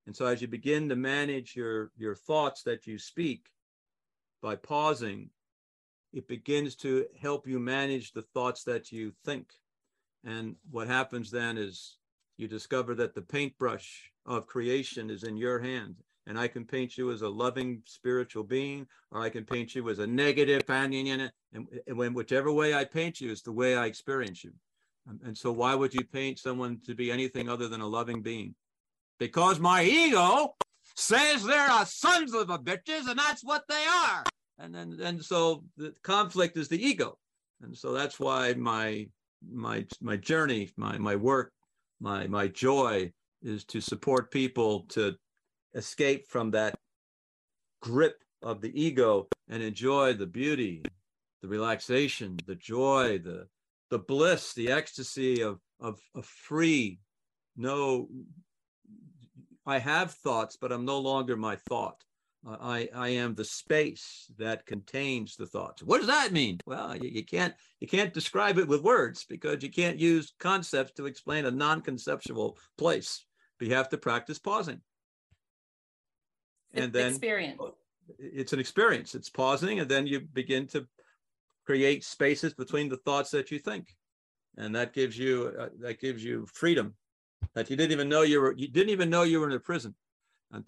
And 0.07 0.17
so 0.17 0.27
as 0.27 0.41
you 0.41 0.49
begin 0.49 0.89
to 0.89 0.97
manage 0.97 1.55
your, 1.55 1.91
your 1.97 2.15
thoughts 2.15 2.63
that 2.65 2.87
you 2.87 2.99
speak 2.99 3.49
by 4.43 4.57
pausing, 4.57 5.31
it 6.13 6.27
begins 6.27 6.75
to 6.77 7.07
help 7.21 7.47
you 7.47 7.61
manage 7.61 8.13
the 8.13 8.23
thoughts 8.23 8.65
that 8.65 8.91
you 8.91 9.13
think. 9.25 9.53
And 10.25 10.57
what 10.71 10.89
happens 10.89 11.31
then 11.31 11.57
is 11.57 11.99
you 12.37 12.49
discover 12.49 12.95
that 12.97 13.15
the 13.15 13.23
paintbrush 13.23 14.11
of 14.27 14.47
creation 14.47 15.11
is 15.11 15.23
in 15.23 15.37
your 15.37 15.61
hand. 15.61 15.97
And 16.27 16.39
I 16.39 16.49
can 16.49 16.65
paint 16.65 16.97
you 16.97 17.11
as 17.11 17.23
a 17.23 17.29
loving 17.29 17.83
spiritual 17.87 18.45
being, 18.45 18.87
or 19.11 19.21
I 19.21 19.31
can 19.31 19.45
paint 19.45 19.75
you 19.75 19.89
as 19.91 19.99
a 19.99 20.07
negative 20.07 20.69
negative 20.69 21.33
and, 21.53 21.67
and 21.87 21.97
when 21.97 22.15
whichever 22.15 22.53
way 22.53 22.75
I 22.75 22.85
paint 22.85 23.21
you 23.21 23.31
is 23.31 23.43
the 23.43 23.53
way 23.53 23.77
I 23.77 23.87
experience 23.87 24.45
you. 24.45 24.53
And 25.25 25.37
so 25.37 25.51
why 25.51 25.75
would 25.75 25.93
you 25.93 26.05
paint 26.05 26.39
someone 26.39 26.79
to 26.87 26.95
be 26.95 27.11
anything 27.11 27.49
other 27.49 27.69
than 27.69 27.81
a 27.81 27.87
loving 27.87 28.23
being? 28.23 28.55
Because 29.21 29.61
my 29.61 29.85
ego 29.85 30.57
says 30.97 31.45
they're 31.45 31.71
a 31.71 31.87
sons 31.87 32.35
of 32.35 32.51
a 32.51 32.59
bitches 32.59 33.09
and 33.09 33.19
that's 33.19 33.45
what 33.45 33.63
they 33.69 33.85
are. 33.87 34.25
And 34.59 34.75
then 34.75 34.99
and 35.01 35.25
so 35.25 35.63
the 35.77 35.95
conflict 36.03 36.57
is 36.57 36.69
the 36.69 36.85
ego. 36.85 37.17
And 37.63 37.77
so 37.77 37.93
that's 37.93 38.19
why 38.19 38.55
my 38.55 39.07
my 39.49 39.87
my 40.01 40.17
journey, 40.17 40.71
my 40.77 40.99
my 40.99 41.15
work, 41.15 41.53
my 42.01 42.27
my 42.27 42.49
joy 42.49 43.13
is 43.43 43.65
to 43.67 43.81
support 43.81 44.31
people 44.31 44.87
to 44.89 45.15
escape 45.75 46.27
from 46.29 46.51
that 46.51 46.75
grip 47.81 48.23
of 48.43 48.61
the 48.61 48.83
ego 48.83 49.29
and 49.49 49.63
enjoy 49.63 50.15
the 50.15 50.27
beauty, 50.27 50.83
the 51.43 51.49
relaxation, 51.49 52.39
the 52.47 52.57
joy, 52.57 53.19
the 53.19 53.47
the 53.91 53.99
bliss, 53.99 54.55
the 54.55 54.71
ecstasy 54.71 55.43
of 55.43 55.59
of, 55.79 55.99
of 56.15 56.25
free, 56.25 57.01
no 57.57 58.09
I 59.71 59.79
have 59.79 60.11
thoughts, 60.11 60.57
but 60.61 60.73
I'm 60.73 60.85
no 60.85 60.99
longer 60.99 61.37
my 61.37 61.55
thought. 61.69 62.03
I, 62.45 62.89
I 62.93 63.09
am 63.11 63.37
the 63.37 63.45
space 63.45 64.27
that 64.37 64.67
contains 64.67 65.37
the 65.37 65.47
thoughts. 65.47 65.81
What 65.81 65.99
does 65.99 66.09
that 66.09 66.33
mean? 66.33 66.59
Well, 66.67 66.97
you, 66.97 67.09
you, 67.09 67.25
can't 67.25 67.55
you 67.79 67.87
can't 67.87 68.13
describe 68.13 68.59
it 68.59 68.67
with 68.67 68.83
words 68.83 69.25
because 69.29 69.63
you 69.63 69.71
can't 69.71 69.97
use 69.97 70.33
concepts 70.41 70.93
to 70.95 71.07
explain 71.07 71.45
a 71.45 71.53
non-conceptual 71.53 72.59
place. 72.79 73.25
But 73.59 73.69
you 73.69 73.75
have 73.75 73.91
to 73.91 73.99
practice 73.99 74.41
pausing. 74.41 74.81
And 76.75 76.93
then 76.93 77.11
experience. 77.11 77.63
It's 78.19 78.53
an 78.53 78.59
experience. 78.59 79.15
It's 79.15 79.31
pausing, 79.31 79.79
and 79.79 79.89
then 79.89 80.09
you 80.09 80.21
begin 80.21 80.67
to 80.69 80.89
create 81.65 82.03
spaces 82.03 82.55
between 82.55 82.89
the 82.89 82.97
thoughts 82.97 83.31
that 83.31 83.53
you 83.53 83.61
think, 83.61 83.95
and 84.57 84.75
that 84.75 84.95
gives 84.95 85.17
you 85.17 85.53
uh, 85.61 85.69
that 85.81 86.01
gives 86.01 86.25
you 86.25 86.47
freedom 86.53 86.95
that 87.55 87.71
you 87.71 87.77
didn't 87.77 87.93
even 87.93 88.09
know 88.09 88.23
you 88.23 88.41
were 88.41 88.55
you 88.57 88.69
didn't 88.69 88.91
even 88.91 89.11
know 89.11 89.23
you 89.23 89.41
were 89.41 89.49
in 89.49 89.57
a 89.57 89.61
prison 89.61 89.95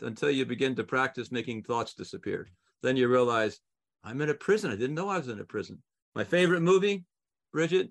until 0.00 0.30
you 0.30 0.44
begin 0.46 0.74
to 0.76 0.84
practice 0.84 1.32
making 1.32 1.62
thoughts 1.62 1.94
disappear. 1.94 2.48
Then 2.82 2.96
you 2.96 3.08
realize 3.08 3.60
I'm 4.04 4.20
in 4.20 4.30
a 4.30 4.34
prison. 4.34 4.70
I 4.70 4.76
didn't 4.76 4.94
know 4.94 5.08
I 5.08 5.18
was 5.18 5.28
in 5.28 5.40
a 5.40 5.44
prison. 5.44 5.82
My 6.14 6.24
favorite 6.24 6.60
movie, 6.60 7.04
Bridgett, 7.52 7.90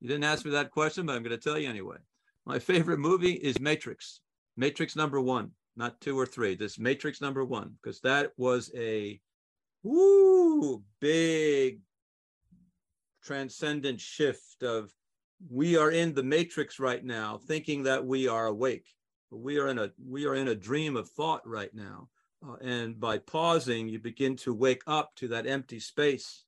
you 0.00 0.08
didn't 0.08 0.24
ask 0.24 0.44
me 0.44 0.50
that 0.52 0.70
question, 0.70 1.06
but 1.06 1.14
I'm 1.14 1.22
going 1.22 1.36
to 1.36 1.42
tell 1.42 1.58
you 1.58 1.68
anyway. 1.68 1.96
My 2.46 2.58
favorite 2.58 2.98
movie 2.98 3.32
is 3.32 3.60
Matrix. 3.60 4.20
Matrix 4.56 4.96
number 4.96 5.20
one, 5.20 5.50
not 5.76 6.00
two 6.00 6.18
or 6.18 6.26
three. 6.26 6.54
This 6.54 6.78
Matrix 6.78 7.20
number 7.20 7.44
one, 7.44 7.74
because 7.82 8.00
that 8.00 8.32
was 8.36 8.70
a 8.76 9.20
woo 9.82 10.82
big 11.00 11.80
transcendent 13.22 14.00
shift 14.00 14.62
of 14.62 14.90
we 15.48 15.76
are 15.76 15.90
in 15.90 16.14
the 16.14 16.22
matrix 16.22 16.78
right 16.78 17.04
now 17.04 17.38
thinking 17.38 17.84
that 17.84 18.04
we 18.04 18.28
are 18.28 18.46
awake. 18.46 18.86
We 19.30 19.58
are 19.58 19.68
in 19.68 19.78
a 19.78 19.90
we 20.04 20.26
are 20.26 20.34
in 20.34 20.48
a 20.48 20.54
dream 20.54 20.96
of 20.96 21.08
thought 21.08 21.46
right 21.46 21.72
now. 21.72 22.08
Uh, 22.46 22.56
and 22.62 22.98
by 22.98 23.18
pausing 23.18 23.88
you 23.88 23.98
begin 23.98 24.34
to 24.34 24.54
wake 24.54 24.82
up 24.86 25.14
to 25.14 25.28
that 25.28 25.46
empty 25.46 25.78
space 25.78 26.44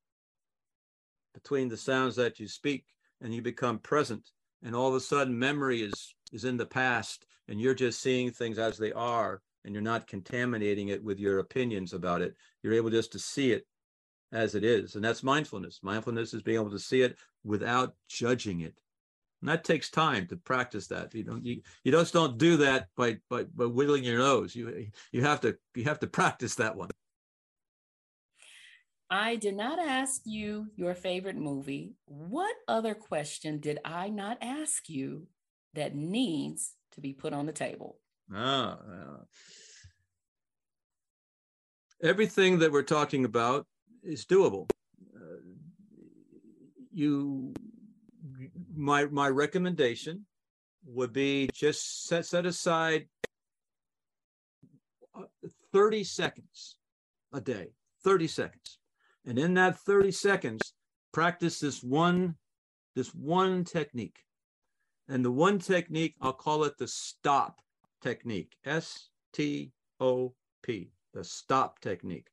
between 1.34 1.68
the 1.68 1.76
sounds 1.76 2.16
that 2.16 2.40
you 2.40 2.48
speak 2.48 2.86
and 3.20 3.34
you 3.34 3.40
become 3.40 3.78
present. 3.78 4.30
And 4.62 4.74
all 4.74 4.88
of 4.88 4.94
a 4.94 5.00
sudden 5.00 5.38
memory 5.38 5.82
is 5.82 6.14
is 6.32 6.44
in 6.44 6.56
the 6.56 6.66
past 6.66 7.26
and 7.48 7.60
you're 7.60 7.74
just 7.74 8.00
seeing 8.00 8.30
things 8.30 8.58
as 8.58 8.78
they 8.78 8.92
are 8.92 9.40
and 9.64 9.74
you're 9.74 9.82
not 9.82 10.06
contaminating 10.06 10.88
it 10.88 11.02
with 11.02 11.18
your 11.18 11.38
opinions 11.38 11.92
about 11.92 12.20
it. 12.20 12.34
You're 12.62 12.74
able 12.74 12.90
just 12.90 13.12
to 13.12 13.18
see 13.18 13.52
it 13.52 13.66
as 14.32 14.54
it 14.54 14.64
is. 14.64 14.96
And 14.96 15.04
that's 15.04 15.22
mindfulness. 15.22 15.80
Mindfulness 15.82 16.34
is 16.34 16.42
being 16.42 16.58
able 16.58 16.70
to 16.70 16.78
see 16.78 17.02
it 17.02 17.16
without 17.44 17.94
judging 18.08 18.60
it 18.60 18.78
and 19.42 19.48
that 19.48 19.64
takes 19.64 19.90
time 19.90 20.26
to 20.28 20.36
practice 20.36 20.86
that. 20.86 21.12
You 21.14 21.24
don't 21.24 21.44
you, 21.44 21.62
you 21.82 21.90
just 21.90 22.14
don't 22.14 22.38
do 22.38 22.56
that 22.58 22.88
by, 22.96 23.18
by 23.28 23.44
by 23.44 23.66
wiggling 23.66 24.04
your 24.04 24.18
nose. 24.18 24.54
You 24.54 24.86
you 25.10 25.22
have 25.22 25.40
to 25.40 25.56
you 25.74 25.84
have 25.84 25.98
to 26.00 26.06
practice 26.06 26.54
that 26.54 26.76
one. 26.76 26.90
I 29.10 29.36
did 29.36 29.56
not 29.56 29.78
ask 29.78 30.22
you 30.24 30.68
your 30.76 30.94
favorite 30.94 31.36
movie. 31.36 31.96
What 32.06 32.54
other 32.66 32.94
question 32.94 33.58
did 33.58 33.78
I 33.84 34.08
not 34.08 34.38
ask 34.40 34.88
you 34.88 35.26
that 35.74 35.94
needs 35.94 36.74
to 36.92 37.00
be 37.00 37.12
put 37.12 37.34
on 37.34 37.44
the 37.44 37.52
table? 37.52 37.98
Ah, 38.32 38.78
uh, 38.78 39.16
everything 42.02 42.60
that 42.60 42.72
we're 42.72 42.82
talking 42.82 43.24
about 43.24 43.66
is 44.02 44.24
doable. 44.24 44.71
You 46.92 47.54
my 48.74 49.06
my 49.06 49.28
recommendation 49.28 50.26
would 50.84 51.12
be 51.12 51.48
just 51.54 52.06
set 52.06 52.26
set 52.26 52.46
aside 52.46 53.06
uh, 55.14 55.24
30 55.72 56.04
seconds 56.04 56.76
a 57.32 57.40
day 57.40 57.68
30 58.04 58.26
seconds. 58.26 58.78
And 59.24 59.38
in 59.38 59.54
that 59.54 59.78
30 59.78 60.10
seconds 60.10 60.74
practice 61.12 61.60
this 61.60 61.82
one 61.82 62.36
this 62.94 63.14
one 63.14 63.64
technique. 63.64 64.18
And 65.08 65.24
the 65.24 65.30
one 65.30 65.58
technique 65.58 66.14
i'll 66.20 66.32
call 66.32 66.64
it 66.64 66.76
the 66.78 66.88
stop 66.88 67.60
technique 68.02 68.56
s 68.64 69.08
t 69.32 69.72
o 70.00 70.34
p 70.62 70.92
the 71.14 71.24
stop 71.24 71.80
technique. 71.80 72.28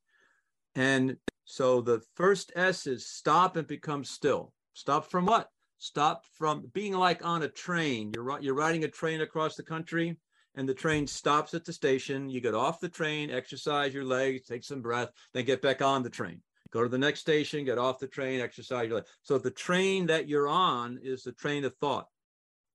And 0.74 1.16
so 1.50 1.80
the 1.80 2.00
first 2.14 2.52
s 2.54 2.86
is 2.86 3.06
stop 3.06 3.56
and 3.56 3.66
become 3.66 4.04
still 4.04 4.52
stop 4.72 5.10
from 5.10 5.26
what 5.26 5.48
stop 5.78 6.24
from 6.38 6.70
being 6.72 6.92
like 6.92 7.24
on 7.26 7.42
a 7.42 7.48
train. 7.48 8.12
You're 8.14 8.40
you're 8.40 8.54
riding 8.54 8.84
a 8.84 8.88
train 8.88 9.20
across 9.20 9.56
the 9.56 9.64
country, 9.64 10.16
and 10.54 10.68
the 10.68 10.74
train 10.74 11.08
stops 11.08 11.52
at 11.52 11.64
the 11.64 11.72
station. 11.72 12.30
You 12.30 12.40
get 12.40 12.54
off 12.54 12.78
the 12.78 12.88
train, 12.88 13.30
exercise 13.32 13.92
your 13.92 14.04
legs, 14.04 14.46
take 14.46 14.62
some 14.62 14.80
breath, 14.80 15.10
then 15.34 15.44
get 15.44 15.60
back 15.60 15.82
on 15.82 16.04
the 16.04 16.10
train. 16.10 16.40
Go 16.70 16.84
to 16.84 16.88
the 16.88 16.98
next 16.98 17.18
station, 17.18 17.64
get 17.64 17.78
off 17.78 17.98
the 17.98 18.06
train, 18.06 18.40
exercise 18.40 18.86
your 18.86 18.98
legs. 18.98 19.10
So 19.22 19.36
the 19.36 19.50
train 19.50 20.06
that 20.06 20.28
you're 20.28 20.48
on 20.48 21.00
is 21.02 21.24
the 21.24 21.32
train 21.32 21.64
of 21.64 21.74
thought. 21.78 22.06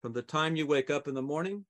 From 0.02 0.12
the 0.12 0.22
time 0.22 0.58
you 0.58 0.68
wake 0.68 0.90
up 0.90 1.08
in 1.08 1.14
the 1.14 1.22
morning 1.22 1.64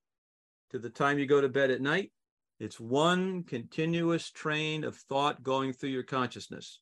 to 0.70 0.80
the 0.80 0.90
time 0.90 1.20
you 1.20 1.26
go 1.26 1.40
to 1.40 1.48
bed 1.48 1.70
at 1.70 1.80
night, 1.80 2.10
it's 2.58 2.80
one 2.80 3.44
continuous 3.44 4.28
train 4.30 4.82
of 4.82 4.96
thought 4.96 5.44
going 5.44 5.72
through 5.72 5.90
your 5.90 6.02
consciousness. 6.02 6.80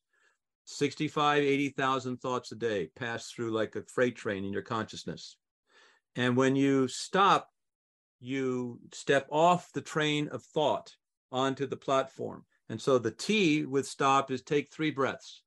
65, 0.65 1.43
80,000 1.43 2.17
thoughts 2.17 2.51
a 2.51 2.55
day 2.55 2.89
pass 2.95 3.29
through 3.31 3.51
like 3.51 3.75
a 3.75 3.83
freight 3.83 4.15
train 4.15 4.43
in 4.43 4.53
your 4.53 4.61
consciousness. 4.61 5.37
And 6.15 6.35
when 6.35 6.55
you 6.55 6.87
stop, 6.87 7.49
you 8.19 8.79
step 8.93 9.27
off 9.31 9.71
the 9.73 9.81
train 9.81 10.27
of 10.29 10.43
thought 10.43 10.95
onto 11.31 11.67
the 11.67 11.77
platform. 11.77 12.45
And 12.69 12.81
so 12.81 12.97
the 12.97 13.11
T 13.11 13.65
with 13.65 13.87
stop 13.87 14.31
is 14.31 14.41
take 14.41 14.71
three 14.71 14.91
breaths. 14.91 15.43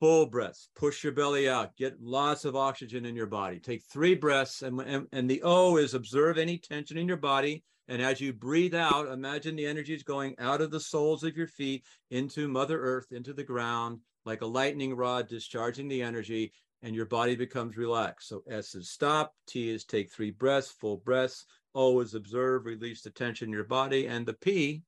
full 0.00 0.26
breaths. 0.26 0.68
Push 0.76 1.04
your 1.04 1.12
belly 1.12 1.48
out. 1.48 1.76
Get 1.76 2.02
lots 2.02 2.44
of 2.44 2.56
oxygen 2.56 3.06
in 3.06 3.16
your 3.16 3.26
body. 3.26 3.58
Take 3.58 3.82
three 3.84 4.14
breaths. 4.14 4.62
And, 4.62 4.80
and, 4.80 5.06
and 5.12 5.28
the 5.28 5.42
O 5.42 5.76
is 5.76 5.94
observe 5.94 6.38
any 6.38 6.58
tension 6.58 6.98
in 6.98 7.08
your 7.08 7.16
body. 7.16 7.64
And 7.88 8.02
as 8.02 8.20
you 8.20 8.32
breathe 8.32 8.74
out, 8.74 9.08
imagine 9.08 9.54
the 9.54 9.66
energy 9.66 9.94
is 9.94 10.02
going 10.02 10.34
out 10.38 10.60
of 10.60 10.70
the 10.70 10.80
soles 10.80 11.22
of 11.22 11.36
your 11.36 11.46
feet 11.46 11.84
into 12.10 12.48
Mother 12.48 12.80
Earth, 12.80 13.12
into 13.12 13.32
the 13.32 13.44
ground, 13.44 14.00
like 14.24 14.42
a 14.42 14.46
lightning 14.46 14.94
rod 14.94 15.28
discharging 15.28 15.86
the 15.86 16.02
energy, 16.02 16.52
and 16.82 16.96
your 16.96 17.06
body 17.06 17.36
becomes 17.36 17.76
relaxed. 17.76 18.28
So 18.28 18.42
S 18.50 18.74
is 18.74 18.90
stop, 18.90 19.34
T 19.46 19.70
is 19.70 19.84
take 19.84 20.10
three 20.10 20.32
breaths, 20.32 20.70
full 20.70 20.96
breaths, 20.96 21.46
O 21.74 22.00
is 22.00 22.14
observe, 22.14 22.66
release 22.66 23.02
the 23.02 23.10
tension 23.10 23.48
in 23.48 23.52
your 23.52 23.64
body, 23.64 24.06
and 24.06 24.26
the 24.26 24.34
P, 24.34 24.82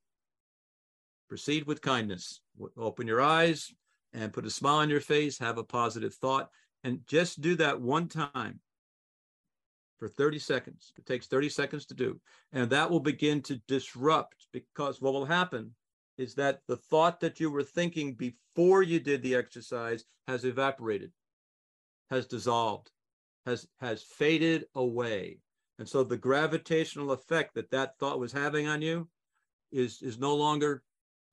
proceed 1.29 1.67
with 1.67 1.81
kindness. 1.81 2.41
Open 2.77 3.07
your 3.07 3.21
eyes, 3.21 3.73
and 4.13 4.33
put 4.33 4.47
a 4.47 4.51
smile 4.51 4.77
on 4.77 4.91
your 4.91 5.01
face, 5.01 5.39
have 5.39 5.59
a 5.59 5.65
positive 5.65 6.15
thought, 6.15 6.51
and 6.83 7.01
just 7.07 7.41
do 7.41 7.55
that 7.57 7.81
one 7.81 8.09
time 8.09 8.61
for 9.99 10.09
30 10.09 10.39
seconds. 10.39 10.93
It 10.97 11.07
takes 11.07 11.27
30 11.27 11.49
seconds 11.49 11.87
to 11.87 11.95
do. 11.95 12.21
And 12.53 12.71
that 12.71 12.91
will 12.91 13.01
begin 13.01 13.43
to 13.43 13.61
disrupt 13.69 14.47
because 14.53 15.01
what 15.01 15.13
will 15.13 15.27
happen 15.27 15.75
is 16.17 16.35
that 16.35 16.61
the 16.67 16.77
thought 16.77 17.21
that 17.21 17.41
you 17.41 17.51
were 17.51 17.63
thinking 17.63 18.15
before 18.15 18.83
you 18.83 19.01
did 19.01 19.23
the 19.23 19.35
exercise 19.35 20.05
has 20.27 20.45
evaporated, 20.45 21.13
has 22.11 22.27
dissolved, 22.27 22.91
has 23.47 23.67
has 23.81 24.03
faded 24.03 24.67
away. 24.75 25.39
And 25.79 25.89
so 25.89 26.03
the 26.03 26.17
gravitational 26.17 27.13
effect 27.13 27.55
that 27.55 27.71
that 27.71 27.99
thought 27.99 28.19
was 28.19 28.33
having 28.33 28.67
on 28.67 28.83
you 28.83 29.09
is 29.71 30.03
is 30.03 30.19
no 30.19 30.35
longer 30.35 30.83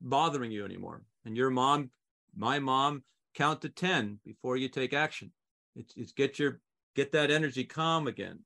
bothering 0.00 0.52
you 0.52 0.64
anymore. 0.64 1.02
And 1.24 1.36
your 1.36 1.50
mom 1.50 1.90
my 2.36 2.58
mom, 2.58 3.02
count 3.34 3.62
to 3.62 3.68
10 3.68 4.20
before 4.24 4.56
you 4.56 4.68
take 4.68 4.92
action. 4.92 5.32
It's, 5.74 5.94
it's 5.96 6.12
get 6.12 6.38
your 6.38 6.60
get 6.94 7.12
that 7.12 7.30
energy 7.30 7.64
calm 7.64 8.06
again. 8.06 8.40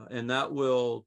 Uh, 0.00 0.04
and 0.10 0.30
that 0.30 0.52
will 0.52 1.06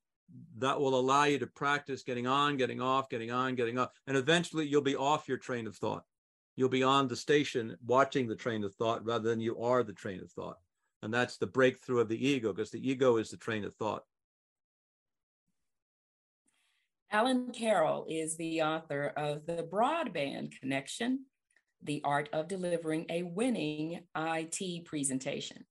that 0.57 0.79
will 0.79 0.99
allow 0.99 1.25
you 1.25 1.37
to 1.37 1.47
practice 1.47 2.01
getting 2.01 2.25
on, 2.25 2.57
getting 2.57 2.81
off, 2.81 3.09
getting 3.09 3.31
on, 3.31 3.55
getting 3.55 3.77
off. 3.77 3.89
And 4.07 4.17
eventually 4.17 4.65
you'll 4.65 4.81
be 4.81 4.95
off 4.95 5.27
your 5.27 5.37
train 5.37 5.67
of 5.67 5.75
thought. 5.75 6.03
You'll 6.55 6.69
be 6.69 6.83
on 6.83 7.07
the 7.07 7.15
station 7.15 7.77
watching 7.85 8.27
the 8.27 8.35
train 8.35 8.63
of 8.63 8.73
thought 8.75 9.05
rather 9.05 9.29
than 9.29 9.39
you 9.39 9.61
are 9.61 9.83
the 9.83 9.93
train 9.93 10.21
of 10.21 10.31
thought. 10.31 10.57
And 11.03 11.13
that's 11.13 11.37
the 11.37 11.47
breakthrough 11.47 11.99
of 11.99 12.09
the 12.09 12.27
ego 12.27 12.51
because 12.51 12.71
the 12.71 12.89
ego 12.89 13.17
is 13.17 13.29
the 13.29 13.37
train 13.37 13.63
of 13.63 13.75
thought. 13.75 14.03
Alan 17.11 17.51
Carroll 17.51 18.07
is 18.09 18.37
the 18.37 18.63
author 18.63 19.13
of 19.15 19.45
The 19.45 19.67
Broadband 19.71 20.59
Connection 20.59 21.25
the 21.83 22.01
art 22.03 22.29
of 22.33 22.47
delivering 22.47 23.05
a 23.09 23.23
winning 23.23 23.99
IT 24.15 24.85
presentation. 24.85 25.65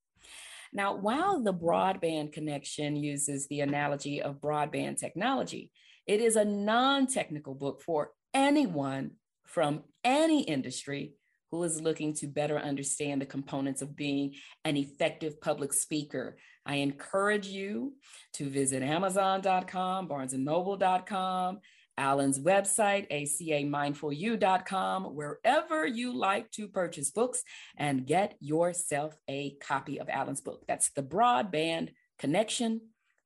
Now, 0.72 0.94
while 0.94 1.40
the 1.42 1.52
broadband 1.52 2.32
connection 2.32 2.96
uses 2.96 3.46
the 3.46 3.60
analogy 3.60 4.22
of 4.22 4.40
broadband 4.40 4.98
technology, 4.98 5.70
it 6.06 6.20
is 6.20 6.36
a 6.36 6.44
non 6.44 7.06
technical 7.06 7.54
book 7.54 7.82
for 7.82 8.12
anyone 8.32 9.12
from 9.44 9.82
any 10.02 10.42
industry 10.42 11.12
who 11.50 11.62
is 11.62 11.82
looking 11.82 12.14
to 12.14 12.26
better 12.26 12.58
understand 12.58 13.20
the 13.20 13.26
components 13.26 13.82
of 13.82 13.94
being 13.94 14.34
an 14.64 14.76
effective 14.76 15.38
public 15.40 15.74
speaker. 15.74 16.38
I 16.64 16.76
encourage 16.76 17.46
you 17.46 17.92
to 18.34 18.48
visit 18.48 18.82
Amazon.com, 18.82 20.08
BarnesandNoble.com, 20.08 21.60
Alan's 21.98 22.38
website, 22.38 23.10
acamindfulyou.com, 23.10 25.04
wherever 25.14 25.86
you 25.86 26.16
like 26.16 26.50
to 26.52 26.68
purchase 26.68 27.10
books 27.10 27.42
and 27.76 28.06
get 28.06 28.34
yourself 28.40 29.16
a 29.28 29.56
copy 29.60 30.00
of 30.00 30.08
Alan's 30.08 30.40
book. 30.40 30.64
That's 30.66 30.90
The 30.90 31.02
Broadband 31.02 31.90
Connection, 32.18 32.80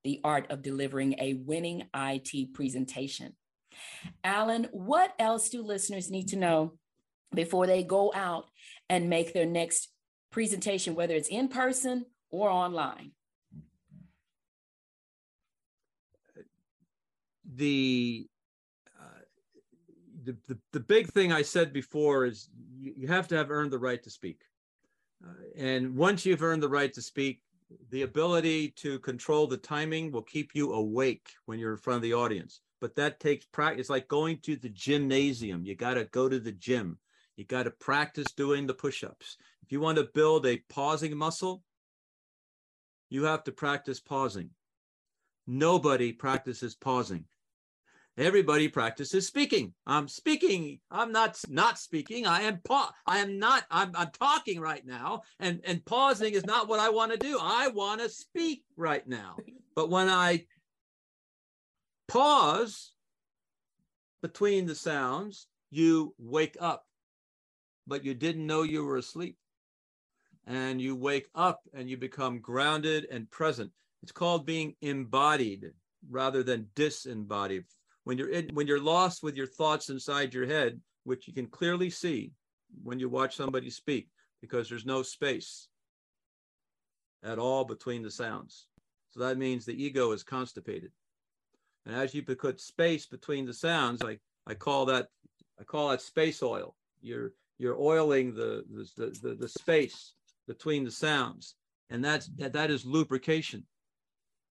The 0.04 0.20
Art 0.24 0.50
of 0.50 0.62
Delivering 0.62 1.16
a 1.18 1.34
Winning 1.34 1.84
IT 1.94 2.54
Presentation. 2.54 3.36
Alan, 4.24 4.68
what 4.72 5.12
else 5.18 5.48
do 5.48 5.62
listeners 5.62 6.10
need 6.10 6.28
to 6.28 6.36
know 6.36 6.72
before 7.34 7.66
they 7.66 7.82
go 7.82 8.12
out 8.14 8.46
and 8.88 9.10
make 9.10 9.32
their 9.32 9.46
next 9.46 9.88
presentation, 10.30 10.94
whether 10.94 11.14
it's 11.14 11.28
in 11.28 11.48
person 11.48 12.06
or 12.30 12.48
online? 12.48 13.12
The 17.54 18.26
the, 20.26 20.36
the, 20.48 20.58
the 20.72 20.80
big 20.80 21.08
thing 21.08 21.32
I 21.32 21.42
said 21.42 21.72
before 21.72 22.24
is 22.26 22.48
you, 22.78 22.92
you 22.96 23.08
have 23.08 23.28
to 23.28 23.36
have 23.36 23.50
earned 23.50 23.70
the 23.70 23.78
right 23.78 24.02
to 24.02 24.10
speak. 24.10 24.42
Uh, 25.24 25.32
and 25.56 25.96
once 25.96 26.26
you've 26.26 26.42
earned 26.42 26.62
the 26.62 26.68
right 26.68 26.92
to 26.92 27.00
speak, 27.00 27.40
the 27.90 28.02
ability 28.02 28.68
to 28.70 28.98
control 28.98 29.46
the 29.46 29.56
timing 29.56 30.12
will 30.12 30.22
keep 30.22 30.54
you 30.54 30.72
awake 30.72 31.30
when 31.46 31.58
you're 31.58 31.72
in 31.72 31.78
front 31.78 31.96
of 31.96 32.02
the 32.02 32.12
audience. 32.12 32.60
But 32.80 32.96
that 32.96 33.20
takes 33.20 33.46
practice. 33.46 33.82
It's 33.82 33.90
like 33.90 34.08
going 34.08 34.38
to 34.42 34.56
the 34.56 34.68
gymnasium. 34.68 35.64
You 35.64 35.74
got 35.74 35.94
to 35.94 36.04
go 36.04 36.28
to 36.28 36.38
the 36.38 36.52
gym. 36.52 36.98
You 37.36 37.44
got 37.44 37.64
to 37.64 37.70
practice 37.70 38.30
doing 38.36 38.66
the 38.66 38.74
push 38.74 39.02
ups. 39.02 39.36
If 39.62 39.72
you 39.72 39.80
want 39.80 39.98
to 39.98 40.08
build 40.14 40.46
a 40.46 40.62
pausing 40.68 41.16
muscle, 41.16 41.62
you 43.08 43.24
have 43.24 43.44
to 43.44 43.52
practice 43.52 44.00
pausing. 44.00 44.50
Nobody 45.46 46.12
practices 46.12 46.74
pausing 46.74 47.24
everybody 48.18 48.68
practices 48.68 49.26
speaking. 49.26 49.72
I'm 49.86 50.08
speaking. 50.08 50.80
I'm 50.90 51.12
not 51.12 51.38
not 51.48 51.78
speaking. 51.78 52.26
I 52.26 52.42
am 52.42 52.60
pa- 52.64 52.92
i 53.06 53.18
am 53.18 53.38
not 53.38 53.64
I'm, 53.70 53.92
I'm 53.94 54.10
talking 54.10 54.60
right 54.60 54.84
now. 54.84 55.22
And 55.38 55.60
and 55.64 55.84
pausing 55.84 56.34
is 56.34 56.46
not 56.46 56.68
what 56.68 56.80
i 56.80 56.88
want 56.88 57.12
to 57.12 57.18
do. 57.18 57.38
I 57.40 57.68
want 57.68 58.00
to 58.00 58.08
speak 58.08 58.64
right 58.76 59.06
now. 59.06 59.36
But 59.74 59.90
when 59.90 60.08
i 60.08 60.44
pause 62.08 62.92
between 64.22 64.66
the 64.66 64.74
sounds 64.74 65.46
you 65.70 66.14
wake 66.18 66.56
up. 66.60 66.84
But 67.86 68.04
you 68.04 68.14
didn't 68.14 68.46
know 68.46 68.62
you 68.62 68.84
were 68.84 68.96
asleep. 68.96 69.36
And 70.46 70.80
you 70.80 70.94
wake 70.94 71.28
up 71.34 71.60
and 71.74 71.90
you 71.90 71.96
become 71.96 72.38
grounded 72.38 73.06
and 73.10 73.30
present. 73.30 73.70
It's 74.02 74.12
called 74.12 74.46
being 74.46 74.74
embodied 74.80 75.72
rather 76.08 76.44
than 76.44 76.68
disembodied 76.76 77.64
when 78.06 78.16
you're 78.16 78.30
in, 78.30 78.48
when 78.54 78.68
you're 78.68 78.80
lost 78.80 79.24
with 79.24 79.34
your 79.34 79.48
thoughts 79.48 79.90
inside 79.90 80.32
your 80.32 80.46
head, 80.46 80.80
which 81.02 81.26
you 81.26 81.34
can 81.34 81.48
clearly 81.48 81.90
see 81.90 82.30
when 82.84 83.00
you 83.00 83.08
watch 83.08 83.34
somebody 83.34 83.68
speak, 83.68 84.06
because 84.40 84.68
there's 84.68 84.86
no 84.86 85.02
space 85.02 85.66
at 87.24 87.40
all 87.40 87.64
between 87.64 88.04
the 88.04 88.10
sounds. 88.10 88.68
So 89.10 89.18
that 89.18 89.38
means 89.38 89.64
the 89.64 89.82
ego 89.82 90.12
is 90.12 90.22
constipated. 90.22 90.92
And 91.84 91.96
as 91.96 92.14
you 92.14 92.22
put 92.22 92.60
space 92.60 93.06
between 93.06 93.44
the 93.44 93.52
sounds, 93.52 94.00
I, 94.04 94.18
I 94.46 94.54
call 94.54 94.86
that 94.86 95.08
I 95.60 95.64
call 95.64 95.88
that 95.88 96.00
space 96.00 96.44
oil. 96.44 96.76
You're 97.02 97.32
you're 97.58 97.76
oiling 97.76 98.34
the 98.34 98.62
the, 98.96 99.18
the, 99.20 99.34
the 99.34 99.48
space 99.48 100.12
between 100.46 100.84
the 100.84 100.92
sounds. 100.92 101.56
And 101.90 102.04
that's 102.04 102.28
that, 102.36 102.52
that 102.52 102.70
is 102.70 102.86
lubrication. 102.86 103.64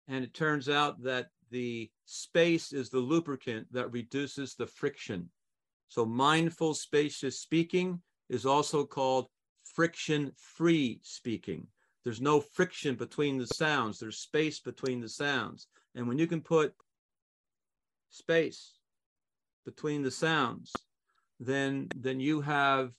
And 0.06 0.22
it 0.22 0.34
turns 0.34 0.68
out 0.68 1.02
that 1.02 1.30
the 1.50 1.90
space 2.04 2.72
is 2.72 2.90
the 2.90 2.98
lubricant 2.98 3.72
that 3.72 3.92
reduces 3.92 4.54
the 4.54 4.66
friction. 4.66 5.30
So 5.88 6.06
mindful 6.06 6.74
spacious 6.74 7.40
speaking 7.40 8.00
is 8.28 8.46
also 8.46 8.84
called 8.84 9.26
friction 9.64 10.32
free 10.36 11.00
speaking. 11.02 11.66
There's 12.04 12.20
no 12.20 12.40
friction 12.40 12.94
between 12.94 13.38
the 13.38 13.46
sounds, 13.46 13.98
there's 13.98 14.18
space 14.18 14.60
between 14.60 15.00
the 15.00 15.08
sounds. 15.08 15.66
And 15.94 16.06
when 16.06 16.18
you 16.18 16.26
can 16.26 16.40
put 16.40 16.74
space 18.08 18.78
between 19.64 20.02
the 20.02 20.10
sounds, 20.10 20.72
then 21.38 21.88
then 21.96 22.20
you 22.20 22.40
have 22.40 22.92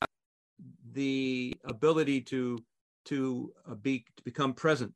the 0.94 1.54
ability 1.66 2.22
to 2.22 2.58
to 3.06 3.52
uh, 3.70 3.76
be 3.76 4.06
to 4.18 4.24
become 4.24 4.54
present 4.54 4.94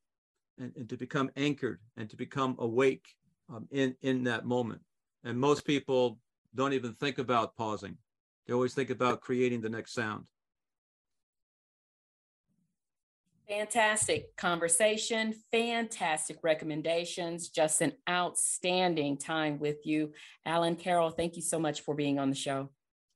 and, 0.59 0.71
and 0.75 0.89
to 0.89 0.97
become 0.97 1.29
anchored 1.35 1.79
and 1.97 2.09
to 2.09 2.15
become 2.15 2.55
awake 2.59 3.15
um, 3.49 3.67
in 3.71 3.95
in 4.01 4.23
that 4.25 4.45
moment. 4.45 4.81
And 5.23 5.39
most 5.39 5.65
people 5.65 6.19
don't 6.53 6.73
even 6.73 6.93
think 6.93 7.17
about 7.17 7.55
pausing; 7.55 7.97
they 8.45 8.53
always 8.53 8.73
think 8.73 8.89
about 8.89 9.21
creating 9.21 9.61
the 9.61 9.69
next 9.69 9.93
sound. 9.93 10.25
Fantastic 13.47 14.35
conversation, 14.37 15.35
fantastic 15.51 16.37
recommendations, 16.41 17.49
just 17.49 17.81
an 17.81 17.93
outstanding 18.09 19.17
time 19.17 19.59
with 19.59 19.85
you. 19.85 20.13
Alan 20.47 20.75
Carroll, 20.75 21.11
thank 21.11 21.35
you 21.35 21.43
so 21.43 21.59
much 21.59 21.81
for 21.81 21.93
being 21.93 22.17
on 22.17 22.31
the 22.31 22.35
show. 22.35 22.69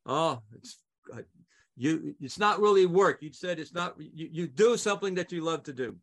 Oh, 0.06 0.40
it's 0.56 0.78
you 1.76 2.14
it's 2.22 2.38
not 2.38 2.60
really 2.60 2.86
work. 2.86 3.24
You 3.24 3.34
said 3.34 3.58
it's 3.58 3.74
not 3.74 3.96
you, 4.00 4.30
you 4.32 4.48
do 4.48 4.78
something 4.78 5.16
that 5.16 5.32
you 5.32 5.42
love 5.42 5.64
to 5.64 5.74
do. 5.74 5.96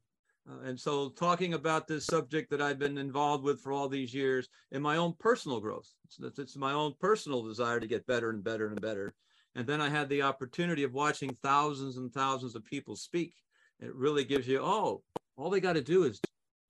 Uh, 0.49 0.61
and 0.65 0.79
so, 0.79 1.09
talking 1.11 1.55
about 1.55 1.89
this 1.89 2.07
subject 2.07 2.51
that 2.51 2.63
I've 2.63 2.79
been 2.79 2.99
involved 2.99 3.43
with 3.43 3.61
for 3.61 3.73
all 3.73 3.89
these 3.89 4.15
years 4.15 4.49
in 4.71 4.81
my 4.81 4.97
own 4.97 5.15
personal 5.19 5.61
growth, 5.61 5.89
it's, 6.05 6.39
it's 6.39 6.57
my 6.57 6.73
own 6.73 6.95
personal 7.01 7.43
desire 7.43 7.81
to 7.81 7.87
get 7.87 8.07
better 8.07 8.31
and 8.31 8.45
better 8.45 8.69
and 8.69 8.81
better. 8.81 9.15
And 9.57 9.67
then 9.67 9.81
I 9.81 9.89
had 9.89 10.09
the 10.09 10.23
opportunity 10.23 10.83
of 10.83 10.93
watching 10.93 11.37
thousands 11.43 11.97
and 11.97 12.13
thousands 12.13 12.55
of 12.55 12.65
people 12.65 12.95
speak. 12.95 13.35
It 13.81 13.95
really 13.95 14.25
gives 14.25 14.47
you, 14.47 14.61
oh, 14.63 15.03
all 15.37 15.51
they 15.51 15.61
got 15.61 15.75
to 15.75 15.83
do 15.83 16.05
is, 16.05 16.21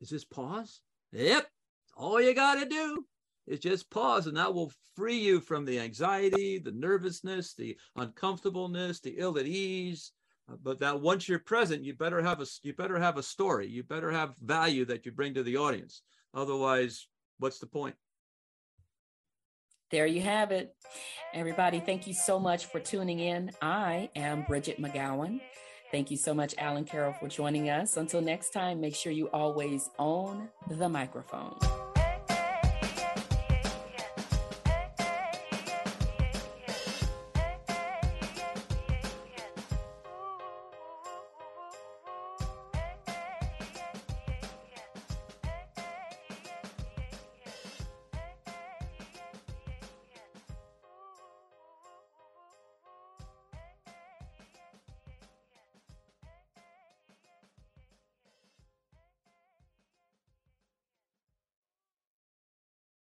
is 0.00 0.08
just 0.08 0.30
pause. 0.30 0.80
Yep. 1.12 1.46
All 1.96 2.20
you 2.20 2.34
got 2.34 2.60
to 2.60 2.66
do 2.66 3.04
is 3.46 3.60
just 3.60 3.90
pause, 3.90 4.26
and 4.26 4.36
that 4.36 4.54
will 4.54 4.72
free 4.94 5.18
you 5.18 5.40
from 5.40 5.64
the 5.64 5.78
anxiety, 5.78 6.58
the 6.58 6.72
nervousness, 6.72 7.54
the 7.54 7.76
uncomfortableness, 7.96 9.00
the 9.00 9.16
ill 9.18 9.38
at 9.38 9.46
ease. 9.46 10.12
But 10.62 10.78
that 10.78 11.00
once 11.00 11.28
you're 11.28 11.40
present, 11.40 11.82
you 11.82 11.94
better 11.94 12.22
have 12.22 12.40
a 12.40 12.46
you 12.62 12.72
better 12.72 12.98
have 12.98 13.18
a 13.18 13.22
story. 13.22 13.66
You 13.66 13.82
better 13.82 14.10
have 14.10 14.34
value 14.40 14.84
that 14.86 15.04
you 15.04 15.12
bring 15.12 15.34
to 15.34 15.42
the 15.42 15.56
audience. 15.56 16.02
Otherwise, 16.34 17.08
what's 17.38 17.58
the 17.58 17.66
point? 17.66 17.96
There 19.90 20.06
you 20.06 20.20
have 20.22 20.50
it. 20.50 20.74
Everybody, 21.32 21.80
thank 21.80 22.06
you 22.06 22.14
so 22.14 22.38
much 22.38 22.66
for 22.66 22.80
tuning 22.80 23.20
in. 23.20 23.52
I 23.62 24.10
am 24.16 24.42
Bridgett 24.42 24.80
McGowen. 24.80 25.40
Thank 25.92 26.10
you 26.10 26.16
so 26.16 26.34
much, 26.34 26.54
Alan 26.58 26.84
Carroll, 26.84 27.12
for 27.12 27.28
joining 27.28 27.70
us. 27.70 27.96
Until 27.96 28.20
next 28.20 28.50
time, 28.50 28.80
make 28.80 28.96
sure 28.96 29.12
you 29.12 29.28
always 29.28 29.88
own 29.98 30.48
the 30.68 30.88
microphone. 30.88 31.56